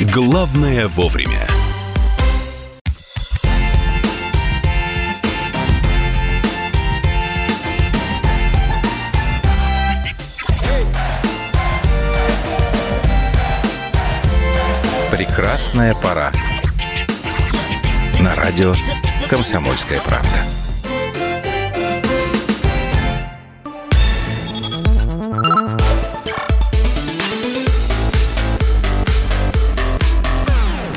Главное 0.00 0.88
вовремя. 0.88 1.53
Прекрасная 15.16 15.94
пора. 15.94 16.32
На 18.18 18.34
радио 18.34 18.74
«Комсомольская 19.30 20.00
правда». 20.00 20.28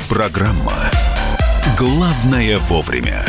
Программа 0.08 0.90
«Главное 1.78 2.58
вовремя». 2.58 3.24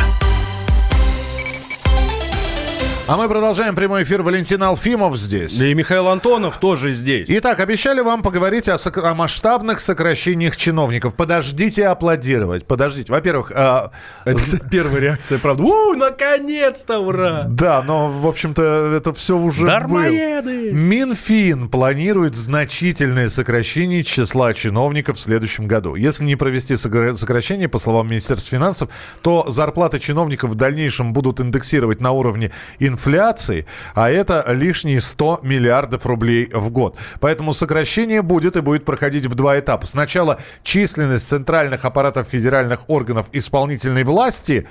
А 3.09 3.17
мы 3.17 3.27
продолжаем 3.27 3.75
прямой 3.75 4.03
эфир. 4.03 4.21
Валентин 4.21 4.61
Алфимов 4.61 5.17
здесь. 5.17 5.59
И 5.59 5.73
Михаил 5.73 6.09
Антонов 6.09 6.59
тоже 6.59 6.93
здесь. 6.93 7.27
Итак, 7.27 7.59
обещали 7.59 8.01
вам 8.01 8.21
поговорить 8.21 8.69
о, 8.69 8.77
сок- 8.77 8.99
о 8.99 9.15
масштабных 9.15 9.79
сокращениях 9.79 10.55
чиновников. 10.55 11.15
Подождите 11.15 11.87
аплодировать. 11.87 12.67
Подождите. 12.67 13.11
Во-первых... 13.11 13.51
Э, 13.51 13.89
это, 14.25 14.39
кстати, 14.39 14.63
первая 14.69 14.99
реакция, 14.99 15.39
правда. 15.39 15.63
У, 15.63 15.95
наконец-то, 15.95 16.99
ура! 16.99 17.47
Да, 17.49 17.81
но, 17.81 18.11
в 18.11 18.27
общем-то, 18.27 18.93
это 18.95 19.11
все 19.15 19.35
уже 19.35 19.65
Дармоеды! 19.65 20.69
было. 20.69 20.79
Минфин 20.79 21.67
планирует 21.67 22.35
значительное 22.35 23.29
сокращение 23.29 24.03
числа 24.03 24.53
чиновников 24.53 25.17
в 25.17 25.19
следующем 25.19 25.65
году. 25.65 25.95
Если 25.95 26.25
не 26.25 26.35
провести 26.35 26.75
сокращение, 26.75 27.69
по 27.69 27.79
словам 27.79 28.07
Министерства 28.07 28.55
финансов, 28.55 28.89
то 29.23 29.47
зарплаты 29.49 29.97
чиновников 29.97 30.51
в 30.51 30.55
дальнейшем 30.55 31.11
будут 31.11 31.41
индексировать 31.41 32.01
на 32.01 32.11
уровне 32.11 32.51
инфляции 32.77 32.98
инфляции, 32.99 33.65
а 33.95 34.09
это 34.09 34.43
лишние 34.49 34.99
100 34.99 35.39
миллиардов 35.43 36.05
рублей 36.05 36.49
в 36.53 36.69
год. 36.69 36.97
Поэтому 37.19 37.53
сокращение 37.53 38.21
будет 38.21 38.57
и 38.57 38.61
будет 38.61 38.85
проходить 38.85 39.25
в 39.25 39.35
два 39.35 39.59
этапа. 39.59 39.87
Сначала 39.87 40.39
численность 40.63 41.27
центральных 41.27 41.85
аппаратов 41.85 42.27
федеральных 42.27 42.89
органов 42.89 43.27
исполнительной 43.31 44.03
власти 44.03 44.67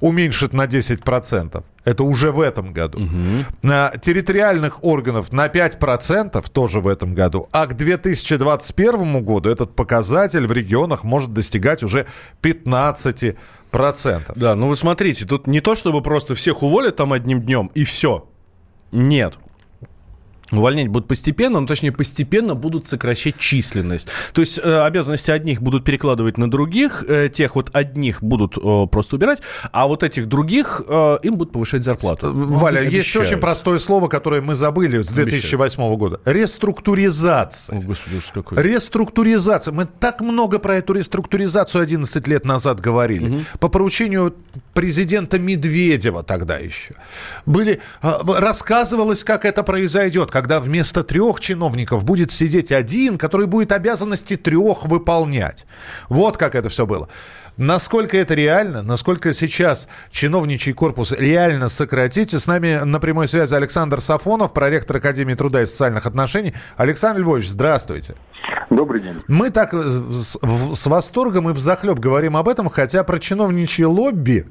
уменьшит 0.00 0.52
на 0.52 0.64
10%. 0.66 1.64
Это 1.84 2.04
уже 2.04 2.30
в 2.30 2.40
этом 2.40 2.72
году. 2.72 3.00
Угу. 3.00 3.70
Территориальных 4.00 4.84
органов 4.84 5.32
на 5.32 5.46
5% 5.46 6.44
тоже 6.52 6.80
в 6.80 6.88
этом 6.88 7.14
году. 7.14 7.48
А 7.52 7.66
к 7.66 7.74
2021 7.74 9.24
году 9.24 9.48
этот 9.48 9.74
показатель 9.74 10.46
в 10.46 10.52
регионах 10.52 11.04
может 11.04 11.32
достигать 11.32 11.82
уже 11.82 12.06
15% 12.42 13.36
процентов. 13.78 14.36
Да, 14.36 14.54
ну 14.54 14.68
вы 14.68 14.76
смотрите, 14.76 15.26
тут 15.26 15.46
не 15.48 15.60
то, 15.60 15.74
чтобы 15.74 16.00
просто 16.00 16.34
всех 16.34 16.62
уволят 16.62 16.96
там 16.96 17.12
одним 17.12 17.42
днем 17.42 17.70
и 17.74 17.82
все. 17.82 18.28
Нет. 18.92 19.34
Увольнять 20.58 20.88
будут 20.88 21.08
постепенно, 21.08 21.60
ну, 21.60 21.66
точнее, 21.66 21.92
постепенно 21.92 22.54
будут 22.54 22.86
сокращать 22.86 23.38
численность. 23.38 24.08
То 24.32 24.40
есть 24.40 24.58
э, 24.62 24.80
обязанности 24.80 25.30
одних 25.30 25.62
будут 25.62 25.84
перекладывать 25.84 26.38
на 26.38 26.50
других, 26.50 27.04
э, 27.08 27.28
тех 27.28 27.56
вот 27.56 27.70
одних 27.72 28.22
будут 28.22 28.56
э, 28.56 28.86
просто 28.90 29.16
убирать, 29.16 29.40
а 29.72 29.86
вот 29.86 30.02
этих 30.02 30.28
других 30.28 30.82
э, 30.86 31.18
им 31.22 31.34
будут 31.34 31.52
повышать 31.52 31.82
зарплату. 31.82 32.30
Валя, 32.32 32.82
ну, 32.82 32.90
есть 32.90 33.14
очень 33.16 33.38
простое 33.38 33.78
слово, 33.78 34.08
которое 34.08 34.40
мы 34.40 34.54
забыли 34.54 35.02
с 35.02 35.12
2008 35.12 35.62
Обещаю. 35.64 35.96
года. 35.96 36.20
Реструктуризация. 36.24 37.78
О, 37.78 37.80
господи, 37.80 38.20
что 38.20 38.42
какое. 38.42 38.62
Реструктуризация. 38.62 39.72
Мы 39.72 39.86
так 39.86 40.20
много 40.20 40.58
про 40.58 40.76
эту 40.76 40.94
реструктуризацию 40.94 41.82
11 41.82 42.28
лет 42.28 42.44
назад 42.44 42.80
говорили. 42.80 43.28
Угу. 43.28 43.40
По 43.60 43.68
поручению 43.68 44.34
президента 44.72 45.38
Медведева 45.38 46.22
тогда 46.22 46.58
еще. 46.58 46.94
Были, 47.46 47.80
э, 48.02 48.10
рассказывалось, 48.38 49.24
как 49.24 49.44
это 49.44 49.62
произойдет, 49.62 50.30
как 50.30 50.43
когда 50.44 50.60
вместо 50.60 51.02
трех 51.02 51.40
чиновников 51.40 52.04
будет 52.04 52.30
сидеть 52.30 52.70
один, 52.70 53.16
который 53.16 53.46
будет 53.46 53.72
обязанности 53.72 54.36
трех 54.36 54.84
выполнять. 54.84 55.64
Вот 56.10 56.36
как 56.36 56.54
это 56.54 56.68
все 56.68 56.84
было. 56.84 57.08
Насколько 57.56 58.18
это 58.18 58.34
реально, 58.34 58.82
насколько 58.82 59.32
сейчас 59.32 59.88
чиновничий 60.10 60.74
корпус 60.74 61.12
реально 61.12 61.70
сократить. 61.70 62.34
С 62.34 62.46
нами 62.46 62.84
на 62.84 63.00
прямой 63.00 63.26
связи 63.26 63.54
Александр 63.54 64.02
Сафонов, 64.02 64.52
проректор 64.52 64.98
Академии 64.98 65.32
труда 65.32 65.62
и 65.62 65.66
социальных 65.66 66.04
отношений. 66.04 66.52
Александр 66.76 67.22
Львович, 67.22 67.48
здравствуйте. 67.48 68.14
Добрый 68.68 69.00
день. 69.00 69.22
Мы 69.28 69.48
так 69.48 69.72
с, 69.72 70.36
с 70.74 70.86
восторгом 70.86 71.48
и 71.48 71.54
взахлеб 71.54 71.98
говорим 71.98 72.36
об 72.36 72.50
этом, 72.50 72.68
хотя 72.68 73.02
про 73.02 73.18
чиновничье 73.18 73.86
лобби 73.86 74.46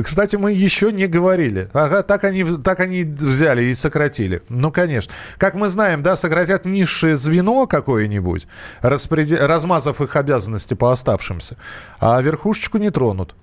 кстати, 0.00 0.36
мы 0.36 0.52
еще 0.52 0.92
не 0.92 1.06
говорили. 1.06 1.68
Ага, 1.72 2.02
так 2.02 2.24
они, 2.24 2.44
так 2.62 2.80
они 2.80 3.04
взяли 3.04 3.64
и 3.64 3.74
сократили. 3.74 4.42
Ну, 4.48 4.70
конечно. 4.70 5.12
Как 5.38 5.54
мы 5.54 5.68
знаем, 5.68 6.02
да, 6.02 6.16
сократят 6.16 6.64
низшее 6.64 7.14
звено 7.14 7.66
какое-нибудь, 7.66 8.46
распреди... 8.80 9.36
размазав 9.36 10.00
их 10.00 10.16
обязанности 10.16 10.74
по 10.74 10.92
оставшимся, 10.92 11.56
а 12.00 12.20
верхушечку 12.22 12.78
не 12.78 12.90
тронут. 12.90 13.34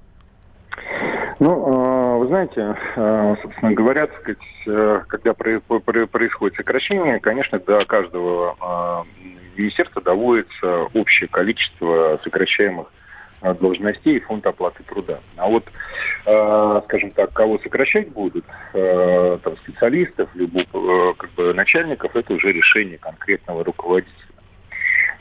Ну, 1.39 1.51
э, 1.51 2.17
вы 2.17 2.27
знаете, 2.27 2.75
э, 2.95 3.35
собственно 3.41 3.71
говоря, 3.73 4.07
э, 4.67 5.01
когда 5.07 5.33
происходит 5.33 6.57
сокращение, 6.57 7.19
конечно, 7.19 7.59
до 7.59 7.85
каждого 7.85 9.05
министерства 9.55 10.01
доводится 10.01 10.83
общее 10.93 11.29
количество 11.29 12.19
сокращаемых 12.23 12.87
должностей 13.41 14.17
и 14.17 14.19
фонд 14.19 14.45
оплаты 14.45 14.83
труда. 14.83 15.19
А 15.37 15.47
вот, 15.47 15.65
э, 16.25 16.81
скажем 16.85 17.11
так, 17.11 17.33
кого 17.33 17.57
сокращать 17.59 18.09
будут, 18.09 18.45
э, 18.73 19.37
там, 19.43 19.57
специалистов, 19.57 20.29
либо 20.35 20.61
э, 20.61 21.13
как 21.17 21.31
бы 21.31 21.53
начальников, 21.53 22.15
это 22.15 22.33
уже 22.33 22.51
решение 22.51 22.97
конкретного 22.97 23.63
руководителя. 23.63 24.13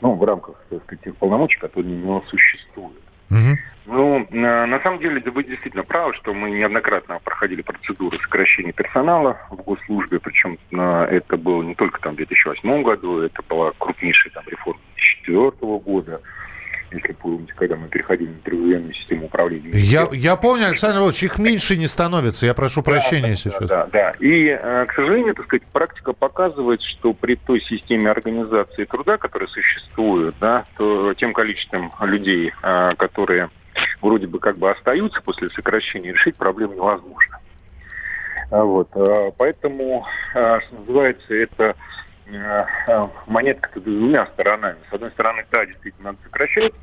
Ну, 0.01 0.13
в 0.13 0.23
рамках, 0.23 0.55
так 0.69 0.83
сказать, 0.83 1.03
тех 1.03 1.15
полномочий, 1.17 1.59
которые 1.59 1.93
у 1.93 1.97
него 1.97 2.23
существуют. 2.27 3.01
Угу. 3.31 3.57
Ну, 3.85 4.27
на 4.31 4.79
самом 4.81 4.99
деле, 4.99 5.19
вы 5.31 5.43
действительно 5.43 5.83
правы, 5.83 6.13
что 6.13 6.33
мы 6.33 6.51
неоднократно 6.51 7.19
проходили 7.23 7.61
процедуры 7.61 8.17
сокращения 8.19 8.71
персонала 8.71 9.39
в 9.49 9.57
госслужбе, 9.57 10.19
причем 10.19 10.57
это 10.71 11.37
было 11.37 11.63
не 11.63 11.75
только 11.75 11.99
там 12.01 12.13
в 12.13 12.17
2008 12.17 12.83
году, 12.83 13.21
это 13.21 13.41
была 13.49 13.71
крупнейшая 13.77 14.31
там 14.33 14.43
реформа 14.47 14.79
2004 14.95 15.79
года. 15.79 16.21
Если 16.91 17.13
помните, 17.13 17.53
когда 17.55 17.75
мы 17.75 17.87
переходили 17.87 18.29
на 18.29 18.39
трехзвенную 18.39 18.93
систему 18.93 19.25
управления. 19.25 19.69
Я, 19.73 20.07
я 20.11 20.35
помню, 20.35 20.67
Александр 20.67 20.97
Иванович, 20.97 21.23
их 21.23 21.39
меньше 21.39 21.77
не 21.77 21.87
становится, 21.87 22.45
я 22.45 22.53
прошу 22.53 22.81
прощения 22.81 23.29
да, 23.29 23.35
сейчас. 23.35 23.69
Да, 23.69 23.87
да, 23.91 24.11
И, 24.19 24.47
э, 24.47 24.85
к 24.87 24.93
сожалению, 24.93 25.35
так 25.35 25.45
сказать, 25.45 25.63
практика 25.67 26.13
показывает, 26.13 26.81
что 26.81 27.13
при 27.13 27.35
той 27.35 27.61
системе 27.61 28.09
организации 28.09 28.85
труда, 28.85 29.17
которая 29.17 29.49
существует, 29.49 30.35
да, 30.39 30.65
то 30.77 31.13
тем 31.13 31.33
количеством 31.33 31.91
людей, 32.01 32.53
э, 32.61 32.91
которые 32.97 33.49
вроде 34.01 34.27
бы 34.27 34.39
как 34.39 34.57
бы 34.57 34.71
остаются 34.71 35.21
после 35.21 35.49
сокращения, 35.51 36.11
решить 36.11 36.35
проблему 36.35 36.73
невозможно. 36.73 37.39
А 38.51 38.63
вот. 38.63 38.89
Поэтому, 39.37 40.07
что 40.31 40.61
называется, 40.79 41.35
это 41.35 41.75
Э, 42.31 42.65
э, 42.87 43.07
монетка-то 43.27 43.81
двумя 43.81 44.25
сторонами. 44.27 44.77
С 44.89 44.93
одной 44.93 45.09
стороны, 45.11 45.45
да, 45.51 45.65
действительно, 45.65 46.11
надо 46.11 46.17
сокращать, 46.23 46.73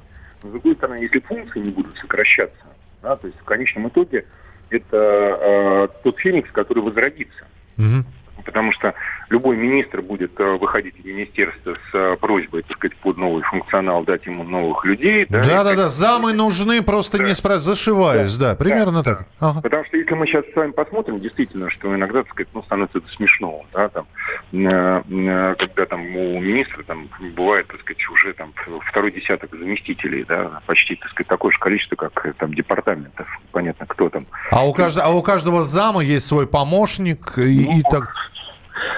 но 0.43 0.49
с 0.49 0.53
другой 0.53 0.75
стороны, 0.75 1.03
если 1.03 1.21
функции 1.21 1.61
не 1.61 1.71
будут 1.71 1.97
сокращаться, 1.99 2.67
да, 3.03 3.17
то 3.17 3.29
есть 3.29 3.39
в 3.39 3.45
конечном 3.45 3.89
итоге 3.89 4.27
это 4.71 4.97
э, 4.97 5.89
тот 6.03 6.19
феникс, 6.19 6.51
который 6.51 6.83
возродится. 6.83 7.45
Угу 7.79 8.05
потому 8.47 8.73
что 8.73 8.95
любой 9.29 9.57
министр 9.57 10.01
будет 10.01 10.39
э, 10.41 10.45
выходить 10.57 10.95
из 10.99 11.05
министерства 11.05 11.75
с 11.75 11.95
э, 11.95 12.17
просьбой, 12.19 12.63
так 12.63 12.77
сказать, 12.77 12.97
под 12.99 13.19
новый 13.19 13.43
функционал 13.43 14.05
дать 14.05 14.25
ему 14.25 14.45
новых 14.45 14.85
людей. 14.85 15.27
Да, 15.29 15.43
да, 15.43 15.65
да, 15.65 15.75
да. 15.75 15.89
замы 15.89 16.33
нужны, 16.33 16.83
просто 16.83 17.19
да. 17.19 17.25
не 17.25 17.35
спрашивать, 17.35 17.65
зашиваюсь, 17.65 18.37
да, 18.37 18.51
да 18.51 18.57
примерно 18.57 19.03
да, 19.03 19.15
так. 19.15 19.27
Ага. 19.41 19.61
Потому 19.61 19.85
что 19.85 19.97
если 19.97 20.15
мы 20.15 20.27
сейчас 20.27 20.45
с 20.53 20.57
вами 20.57 20.71
посмотрим, 20.71 21.19
действительно, 21.19 21.69
что 21.71 21.95
иногда, 21.95 22.23
так 22.23 22.33
сказать, 22.33 22.49
ну, 22.55 22.63
становится 22.63 22.99
это 22.99 23.09
смешно, 23.09 23.65
да, 23.73 23.89
там, 23.89 24.07
э, 24.53 25.55
когда 25.59 25.87
там 25.87 26.17
у 26.17 26.41
министра 26.41 26.83
там 26.85 27.09
бывает, 27.37 27.67
так 27.67 27.81
сказать, 27.81 28.09
уже 28.09 28.33
там 28.33 28.53
второй 28.89 29.11
десяток 29.13 29.51
заместителей, 29.51 30.25
да, 30.25 30.61
почти, 30.67 30.95
так 30.95 31.11
сказать, 31.11 31.29
такое 31.29 31.51
же 31.51 31.59
количество, 31.59 31.97
как 31.97 32.35
там 32.37 32.55
департаментов, 32.55 33.29
понятно, 33.51 33.87
кто 33.87 34.09
там. 34.09 34.25
А 34.53 34.67
у, 34.67 34.73
каждого, 34.73 35.07
а 35.07 35.11
у 35.11 35.23
каждого 35.23 35.65
зама 35.65 36.03
есть 36.03 36.27
свой 36.27 36.47
помощник 36.47 37.39
и, 37.39 37.67
ну, 37.67 37.79
и 37.79 37.83
так 37.83 38.15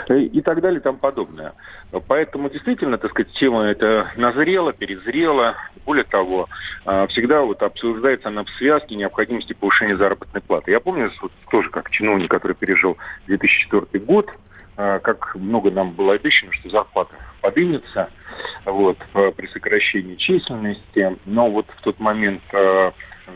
и 0.09 0.41
так 0.41 0.61
далее 0.61 0.81
и 0.81 0.83
тому 0.83 0.99
подобное. 0.99 1.55
Поэтому 2.07 2.51
действительно, 2.51 2.99
так 2.99 3.11
сказать, 3.11 3.33
тема 3.35 3.65
эта 3.65 4.11
назрела, 4.17 4.73
перезрела. 4.73 5.57
Более 5.85 6.05
того, 6.05 6.49
а, 6.85 7.07
всегда 7.07 7.43
вот 7.43 7.63
обсуждается 7.63 8.29
она 8.29 8.45
в 8.45 8.51
связке 8.51 8.95
необходимости 8.95 9.55
повышения 9.55 9.97
заработной 9.97 10.41
платы. 10.41 10.71
Я 10.71 10.81
помню 10.81 11.11
вот, 11.23 11.33
тоже 11.51 11.71
как 11.71 11.91
чиновник, 11.91 12.31
который 12.31 12.55
пережил 12.55 12.99
2004 13.27 14.05
год, 14.05 14.31
а, 14.77 14.99
как 14.99 15.35
много 15.35 15.71
нам 15.71 15.93
было 15.93 16.15
обещано, 16.15 16.53
что 16.53 16.69
зарплата 16.69 17.15
поднимется 17.41 18.11
вот, 18.65 18.99
при 19.13 19.47
сокращении 19.47 20.17
численности. 20.17 21.17
Но 21.25 21.51
вот 21.51 21.67
в 21.77 21.81
тот 21.83 21.99
момент 22.01 22.43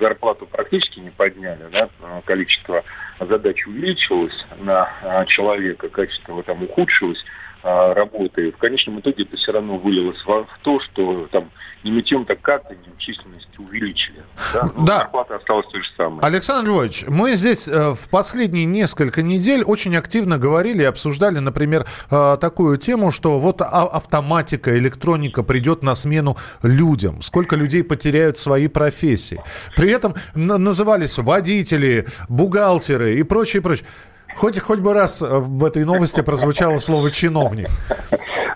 зарплату 0.01 0.47
практически 0.47 1.01
не 1.01 1.11
подняли, 1.11 1.69
да, 1.71 1.89
количество 2.25 2.85
задач 3.21 3.67
увеличилось 3.67 4.45
на 4.59 4.89
а, 5.03 5.25
человека, 5.27 5.89
качество 5.89 6.43
там 6.43 6.63
ухудшилось, 6.63 7.25
а, 7.63 7.95
работы. 7.95 8.51
В 8.51 8.57
конечном 8.57 9.01
итоге 9.01 9.23
это 9.23 9.37
все 9.37 9.53
равно 9.53 9.79
вылилось 9.79 10.21
в, 10.25 10.47
то, 10.63 10.81
что 10.81 11.29
там 11.31 11.51
не 11.85 11.93
мытьем, 11.93 12.25
так 12.25 12.41
как-то 12.41 12.75
численность 12.99 13.49
увеличили. 13.59 14.25
Да. 14.53 14.69
Ну, 14.75 14.85
да. 14.85 14.99
Зарплата 15.01 15.37
осталась 15.37 15.67
той 15.67 15.83
же 15.83 15.89
самой. 15.97 16.21
Александр 16.23 16.71
Львович, 16.71 17.05
мы 17.09 17.35
здесь 17.35 17.69
э, 17.69 17.93
в 17.95 18.09
последние 18.09 18.65
несколько 18.65 19.23
недель 19.23 19.63
очень 19.63 19.97
активно 19.97 20.39
говорили 20.39 20.83
и 20.83 20.87
обсуждали, 20.87 21.39
например, 21.39 21.87
э, 22.11 22.37
такую 22.41 22.79
тему, 22.79 23.11
что 23.13 23.39
вот 23.39 23.61
а, 23.61 23.65
автоматика, 23.85 24.77
электроника 24.77 25.45
придет 25.45 25.83
на 25.83 25.95
смену 25.95 26.37
людям. 26.63 27.23
Сколько 27.23 27.57
людей 27.57 27.85
потеряют 27.85 28.39
свои 28.39 28.69
профессии. 28.69 29.41
При 29.77 29.91
этом 29.91 30.15
назывались 30.35 31.19
водители, 31.19 32.07
бухгалтеры 32.29 33.15
и 33.15 33.23
прочее, 33.23 33.63
прочее. 33.63 33.87
Хоть, 34.37 34.59
хоть 34.59 34.81
бы 34.81 34.95
раз 34.95 35.23
э, 35.23 35.27
в 35.29 35.65
этой 35.65 35.85
новости 35.85 36.21
прозвучало 36.23 36.79
слово 36.79 37.11
«чиновник». 37.11 37.69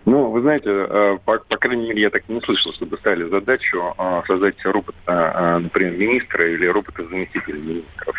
Ну, 0.04 0.30
вы 0.30 0.40
знаете, 0.40 0.70
э, 0.70 1.18
по, 1.24 1.38
по 1.38 1.56
крайней 1.56 1.88
мере, 1.88 2.02
я 2.02 2.10
так 2.10 2.28
не 2.28 2.40
слышал, 2.40 2.72
чтобы 2.74 2.96
ставили 2.98 3.28
задачу 3.28 3.94
э, 3.98 4.22
создать 4.26 4.54
робот, 4.64 4.94
например, 5.06 5.96
министра 5.96 6.48
или 6.48 6.66
робота 6.66 7.04
заместителя 7.04 7.58
министров. 7.58 8.16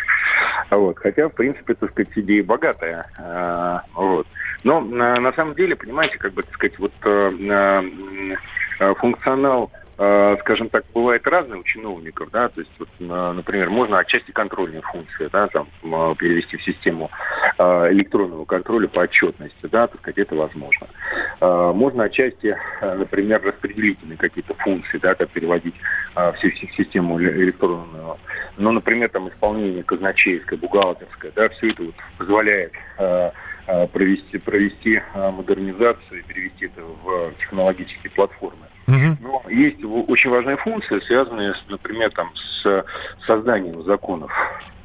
Вот. 0.70 0.98
Хотя, 0.98 1.28
в 1.28 1.32
принципе, 1.32 1.74
так 1.74 1.90
сказать, 1.90 2.12
идея 2.16 2.44
богатая. 2.44 3.06
Вот. 3.94 4.26
Но 4.64 4.80
на 4.80 5.32
самом 5.34 5.54
деле, 5.54 5.76
понимаете, 5.76 6.18
как 6.18 6.32
бы, 6.34 6.42
так 6.42 6.54
сказать, 6.54 6.78
вот 6.78 6.92
функционал 8.98 9.70
скажем 9.98 10.68
так, 10.68 10.84
бывает 10.94 11.26
разное 11.26 11.58
у 11.58 11.64
чиновников, 11.64 12.30
да, 12.30 12.48
то 12.48 12.60
есть, 12.60 12.70
вот, 12.78 12.88
например, 13.00 13.68
можно 13.68 13.98
отчасти 13.98 14.30
контрольные 14.30 14.80
функции, 14.80 15.28
да, 15.32 15.48
там, 15.48 15.66
перевести 16.14 16.56
в 16.56 16.62
систему 16.62 17.10
э, 17.58 17.88
электронного 17.90 18.44
контроля 18.44 18.86
по 18.86 19.00
отчетности, 19.00 19.66
да, 19.66 19.88
так 19.88 20.00
сказать, 20.00 20.18
это 20.18 20.36
возможно. 20.36 20.86
Э, 21.40 21.72
можно 21.74 22.04
отчасти, 22.04 22.56
например, 22.80 23.42
распределительные 23.42 24.16
какие-то 24.16 24.54
функции, 24.54 24.98
да, 24.98 25.16
как 25.16 25.30
переводить 25.30 25.74
в 26.14 26.36
систему 26.76 27.20
электронную. 27.20 28.18
Ну, 28.56 28.70
например, 28.70 29.08
там, 29.08 29.28
исполнение 29.28 29.82
казначейское, 29.82 30.58
бухгалтерское, 30.60 31.32
да, 31.34 31.48
все 31.48 31.70
это 31.70 31.82
вот 31.82 31.94
позволяет 32.18 32.72
провести, 33.92 34.38
провести 34.38 35.02
модернизацию 35.14 36.20
и 36.20 36.22
перевести 36.22 36.66
это 36.66 36.82
в 36.82 37.32
технологические 37.40 38.12
платформы. 38.12 38.66
Но 39.20 39.42
есть 39.48 39.82
очень 39.84 40.30
важная 40.30 40.56
функция, 40.56 41.00
связанная, 41.00 41.54
с, 41.54 41.70
например, 41.70 42.10
там, 42.12 42.30
с 42.34 42.84
созданием 43.26 43.82
законов, 43.84 44.30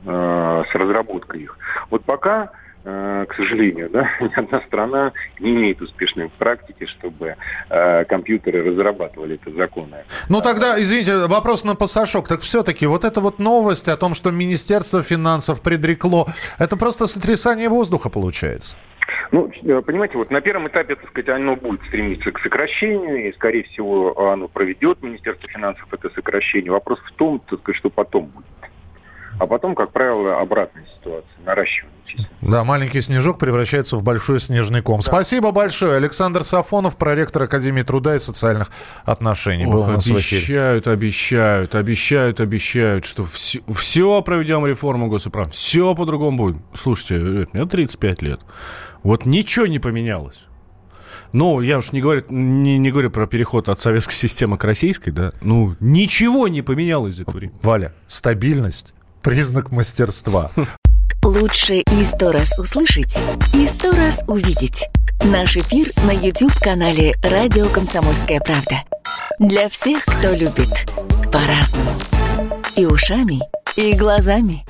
э, 0.06 0.64
с 0.72 0.76
разработкой 0.76 1.42
их. 1.42 1.58
Вот 1.90 2.04
пока 2.04 2.52
э, 2.84 3.26
к 3.28 3.36
сожалению, 3.36 3.90
да, 3.90 4.10
ни 4.20 4.34
одна 4.34 4.62
страна 4.62 5.12
не 5.40 5.52
имеет 5.52 5.82
успешной 5.82 6.30
практики, 6.30 6.86
чтобы 6.86 7.36
э, 7.70 8.06
компьютеры 8.06 8.64
разрабатывали 8.64 9.36
эти 9.36 9.54
законы. 9.56 10.04
Ну 10.30 10.42
тогда, 10.42 10.80
извините, 10.80 11.28
вопрос 11.28 11.64
на 11.64 11.76
пассажок. 11.76 12.28
Так 12.28 12.42
все-таки 12.42 12.86
вот 12.86 13.06
эта 13.06 13.22
вот 13.22 13.40
новость 13.40 13.88
о 13.88 13.98
том, 13.98 14.14
что 14.14 14.32
Министерство 14.32 15.02
финансов 15.02 15.62
предрекло, 15.62 16.28
это 16.60 16.76
просто 16.76 17.08
сотрясание 17.08 17.70
воздуха 17.70 18.10
получается? 18.10 18.78
Ну, 19.34 19.50
э, 19.52 19.82
понимаете, 19.82 20.20
вот 20.20 20.30
на 20.30 20.42
первом 20.42 20.68
этапе, 20.68 20.94
так 20.94 21.10
сказать, 21.10 21.28
оно 21.30 21.56
будет 21.56 21.82
стремиться 21.88 22.32
к 22.32 22.40
сокращению, 22.40 23.30
и, 23.30 23.34
скорее 23.34 23.64
всего, 23.64 24.32
оно 24.32 24.48
проведет 24.48 25.02
Министерство 25.02 25.50
финансов 25.50 25.88
это 25.92 26.12
сокращение. 26.12 26.72
Вопрос 26.72 27.00
в 27.00 27.12
том, 27.14 27.40
так 27.50 27.60
сказать, 27.62 27.80
что 27.80 27.90
потом 27.90 28.28
будет. 28.28 28.46
А 29.40 29.48
потом, 29.48 29.74
как 29.74 29.92
правило, 29.92 30.40
обратная 30.40 30.86
ситуация, 30.86 31.32
наращивание 31.44 31.98
численности. 32.06 32.38
Да, 32.42 32.64
маленький 32.64 33.02
снежок 33.02 33.40
превращается 33.40 33.98
в 33.98 34.04
большой 34.04 34.40
снежный 34.40 34.84
ком. 34.84 34.98
Да. 34.98 35.02
Спасибо 35.02 35.52
большое. 35.52 35.96
Александр 35.96 36.44
Сафонов, 36.44 36.96
проректор 36.98 37.42
Академии 37.42 37.82
труда 37.82 38.16
и 38.16 38.20
социальных 38.20 38.70
отношений, 39.04 39.66
Ох, 39.66 39.74
был 39.74 39.82
у 39.82 39.88
нас 39.88 40.08
обещают, 40.08 40.88
обещают, 40.88 41.74
обещают, 41.74 42.40
обещают, 42.40 43.06
что 43.06 43.26
все, 43.26 43.62
все 43.68 44.22
проведем 44.22 44.64
реформу 44.68 45.08
госуправ, 45.08 45.52
все 45.52 45.96
по-другому 45.96 46.38
будет. 46.38 46.58
Слушайте, 46.76 47.48
мне 47.52 47.66
35 47.66 48.22
лет. 48.22 48.40
Вот 49.04 49.26
ничего 49.26 49.68
не 49.68 49.80
поменялось. 49.80 50.46
Ну, 51.34 51.62
я 51.62 51.80
уж 51.80 51.92
не 51.92 52.02
говорю, 52.02 52.24
не, 52.30 52.78
не 52.78 52.92
говорю 52.92 53.10
про 53.10 53.28
переход 53.28 53.68
от 53.68 53.80
советской 53.80 54.14
системы 54.14 54.58
к 54.58 54.64
российской, 54.64 55.12
да. 55.12 55.34
Ну, 55.42 55.76
ничего 55.80 56.48
не 56.48 56.62
поменялось 56.62 57.16
за 57.16 57.24
это 57.24 57.32
время. 57.32 57.54
Валя, 57.62 57.94
стабильность– 58.08 58.94
признак 59.22 59.72
мастерства. 59.72 60.52
Лучше 61.24 61.78
и 61.80 62.04
сто 62.04 62.32
раз 62.32 62.58
услышать, 62.60 63.18
и 63.54 63.66
сто 63.68 63.92
раз 63.92 64.24
увидеть. 64.28 64.88
Наш 65.24 65.58
эфир 65.58 65.88
на 66.06 66.12
YouTube-канале 66.12 67.16
«Радио 67.24 67.68
Комсомольская 67.70 68.40
правда». 68.40 68.84
Для 69.40 69.70
всех, 69.70 70.04
кто 70.06 70.34
любит 70.34 70.86
по-разному. 71.32 71.90
И 72.76 72.86
ушами, 72.86 73.40
и 73.76 73.98
глазами. 73.98 74.66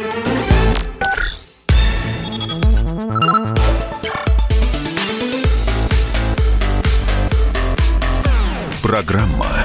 Программа 8.84 9.64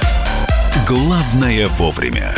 «Главное 0.87 1.67
вовремя». 1.67 2.33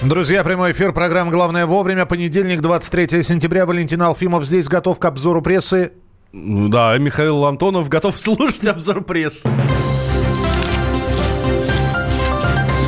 Друзья, 0.00 0.44
прямой 0.44 0.70
эфир 0.70 0.92
программы 0.92 1.32
«Главное 1.32 1.66
вовремя». 1.66 2.06
Понедельник, 2.06 2.60
23 2.60 3.24
сентября. 3.24 3.66
Валентин 3.66 4.00
Алфимов 4.00 4.44
здесь 4.44 4.68
готов 4.68 5.00
к 5.00 5.04
обзору 5.06 5.42
прессы. 5.42 5.90
Да, 6.32 6.96
Михаил 6.98 7.44
Антонов 7.44 7.88
готов 7.88 8.16
слушать 8.18 8.64
обзор 8.64 9.02
прессы. 9.02 9.50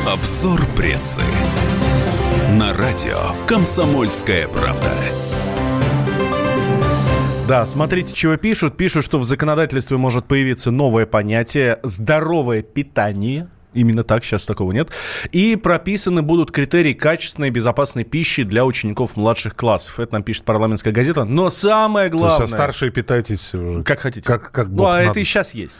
Обзор 0.07 0.61
прессы. 0.77 1.21
На 2.53 2.73
радио 2.73 3.33
«Комсомольская 3.45 4.47
правда». 4.47 4.93
Да, 7.47 7.65
смотрите, 7.65 8.13
чего 8.13 8.35
пишут. 8.35 8.75
Пишут, 8.75 9.05
что 9.05 9.19
в 9.19 9.23
законодательстве 9.23 9.95
может 9.95 10.25
появиться 10.25 10.69
новое 10.69 11.05
понятие 11.05 11.79
«здоровое 11.81 12.61
питание». 12.61 13.49
Именно 13.73 14.03
так, 14.03 14.25
сейчас 14.25 14.45
такого 14.45 14.73
нет. 14.73 14.89
И 15.31 15.55
прописаны 15.55 16.21
будут 16.23 16.51
критерии 16.51 16.91
качественной 16.91 17.47
и 17.47 17.51
безопасной 17.51 18.03
пищи 18.03 18.43
для 18.43 18.65
учеников 18.65 19.15
младших 19.15 19.55
классов. 19.55 19.97
Это 20.01 20.15
нам 20.15 20.23
пишет 20.23 20.43
парламентская 20.43 20.93
газета. 20.93 21.23
Но 21.23 21.49
самое 21.49 22.09
главное... 22.09 22.35
То 22.35 22.43
есть, 22.43 22.53
а 22.53 22.57
старшие 22.57 22.91
питайтесь 22.91 23.53
уже... 23.53 23.83
Как 23.83 23.99
хотите. 23.99 24.27
Как, 24.27 24.51
как 24.51 24.67
ну, 24.67 24.85
а 24.85 24.93
надо. 24.93 25.11
это 25.11 25.19
и 25.21 25.23
сейчас 25.23 25.53
есть. 25.53 25.79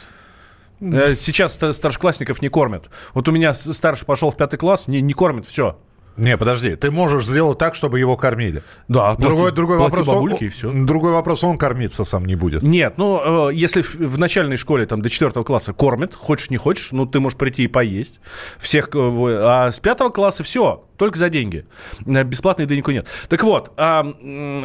Э, 0.80 1.14
сейчас 1.16 1.52
старшеклассников 1.54 2.40
не 2.40 2.48
кормят. 2.48 2.88
Вот 3.12 3.28
у 3.28 3.32
меня 3.32 3.52
старший 3.52 4.06
пошел 4.06 4.30
в 4.30 4.36
пятый 4.38 4.56
класс, 4.56 4.88
не, 4.88 5.02
не 5.02 5.12
кормят, 5.12 5.44
все. 5.44 5.78
Не, 6.18 6.36
подожди, 6.36 6.74
ты 6.74 6.90
можешь 6.90 7.24
сделать 7.24 7.58
так, 7.58 7.74
чтобы 7.74 8.00
его 8.00 8.16
кормили. 8.16 8.62
Да, 8.88 9.14
другой, 9.14 9.38
плати, 9.38 9.56
другой 9.56 9.76
плати 9.78 9.90
вопрос, 9.90 10.06
бабульки, 10.06 10.42
он, 10.42 10.46
и 10.46 10.48
все. 10.48 10.70
другой 10.72 11.12
вопрос, 11.12 11.44
он 11.44 11.58
кормиться 11.58 12.04
сам 12.04 12.24
не 12.24 12.34
будет. 12.34 12.62
Нет, 12.62 12.94
ну, 12.96 13.48
э, 13.48 13.54
если 13.54 13.82
в, 13.82 13.94
в 13.94 14.18
начальной 14.18 14.56
школе 14.56 14.84
там 14.86 15.00
до 15.00 15.10
четвертого 15.10 15.44
класса 15.44 15.72
кормят, 15.72 16.14
хочешь 16.14 16.50
не 16.50 16.56
хочешь, 16.56 16.90
ну, 16.92 17.06
ты 17.06 17.20
можешь 17.20 17.38
прийти 17.38 17.64
и 17.64 17.68
поесть. 17.68 18.20
Всех, 18.58 18.88
э, 18.94 18.98
а 18.98 19.70
с 19.70 19.78
пятого 19.78 20.10
класса 20.10 20.42
все, 20.42 20.84
только 20.96 21.16
за 21.16 21.28
деньги. 21.28 21.64
Э, 22.04 22.24
бесплатной 22.24 22.66
никакой 22.66 22.94
нет. 22.94 23.06
Так 23.28 23.44
вот, 23.44 23.72
а, 23.76 24.04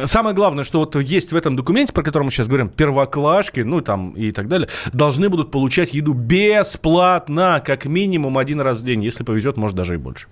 самое 0.04 0.34
главное, 0.34 0.64
что 0.64 0.80
вот 0.80 0.96
есть 0.96 1.32
в 1.32 1.36
этом 1.36 1.54
документе, 1.56 1.92
про 1.92 2.02
который 2.02 2.24
мы 2.24 2.30
сейчас 2.30 2.48
говорим, 2.48 2.68
первоклашки, 2.68 3.60
ну, 3.60 3.80
там 3.80 4.10
и 4.12 4.32
так 4.32 4.48
далее, 4.48 4.68
должны 4.92 5.28
будут 5.28 5.50
получать 5.50 5.94
еду 5.94 6.14
бесплатно, 6.14 7.62
как 7.64 7.84
минимум 7.84 8.38
один 8.38 8.60
раз 8.60 8.80
в 8.80 8.84
день. 8.84 9.04
Если 9.04 9.22
повезет, 9.22 9.56
может, 9.56 9.76
даже 9.76 9.94
и 9.94 9.98
больше. 9.98 10.26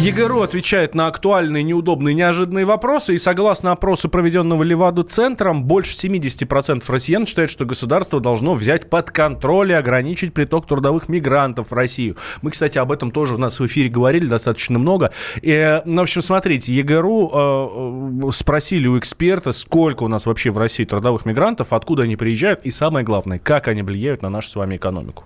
ЕГРУ 0.00 0.40
отвечает 0.40 0.94
на 0.94 1.08
актуальные, 1.08 1.62
неудобные, 1.62 2.14
неожиданные 2.14 2.64
вопросы. 2.64 3.16
И 3.16 3.18
согласно 3.18 3.72
опросу, 3.72 4.08
проведенного 4.08 4.62
Леваду-центром, 4.62 5.64
больше 5.64 5.92
70% 5.92 6.82
россиян 6.88 7.26
считают, 7.26 7.50
что 7.50 7.66
государство 7.66 8.18
должно 8.18 8.54
взять 8.54 8.88
под 8.88 9.10
контроль 9.10 9.72
и 9.72 9.74
ограничить 9.74 10.32
приток 10.32 10.66
трудовых 10.66 11.10
мигрантов 11.10 11.70
в 11.70 11.74
Россию. 11.74 12.16
Мы, 12.40 12.50
кстати, 12.50 12.78
об 12.78 12.92
этом 12.92 13.10
тоже 13.10 13.34
у 13.34 13.38
нас 13.38 13.60
в 13.60 13.66
эфире 13.66 13.90
говорили 13.90 14.24
достаточно 14.24 14.78
много. 14.78 15.12
И, 15.42 15.82
ну, 15.84 15.98
в 15.98 16.00
общем, 16.04 16.22
смотрите, 16.22 16.72
ЕГРУ 16.72 17.30
э, 17.34 18.26
э, 18.26 18.30
спросили 18.32 18.88
у 18.88 18.98
эксперта, 18.98 19.52
сколько 19.52 20.04
у 20.04 20.08
нас 20.08 20.24
вообще 20.24 20.50
в 20.50 20.56
России 20.56 20.84
трудовых 20.84 21.26
мигрантов, 21.26 21.74
откуда 21.74 22.04
они 22.04 22.16
приезжают, 22.16 22.60
и 22.62 22.70
самое 22.70 23.04
главное, 23.04 23.38
как 23.38 23.68
они 23.68 23.82
влияют 23.82 24.22
на 24.22 24.30
нашу 24.30 24.48
с 24.48 24.56
вами 24.56 24.76
экономику. 24.76 25.24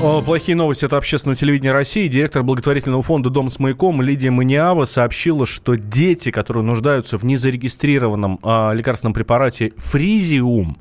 Плохие 0.00 0.56
новости 0.56 0.86
от 0.86 0.94
общественного 0.94 1.36
телевидения 1.36 1.72
России. 1.72 2.08
Директор 2.08 2.42
благотворительного 2.42 3.02
фонда 3.02 3.28
«Дом 3.28 3.50
с 3.50 3.58
маяком» 3.58 4.00
Лидия 4.00 4.30
Маниава 4.30 4.86
сообщила, 4.86 5.44
что 5.44 5.76
дети, 5.76 6.30
которые 6.30 6.64
нуждаются 6.64 7.18
в 7.18 7.24
незарегистрированном 7.26 8.38
а, 8.42 8.72
лекарственном 8.72 9.12
препарате 9.12 9.74
фризиум, 9.76 10.78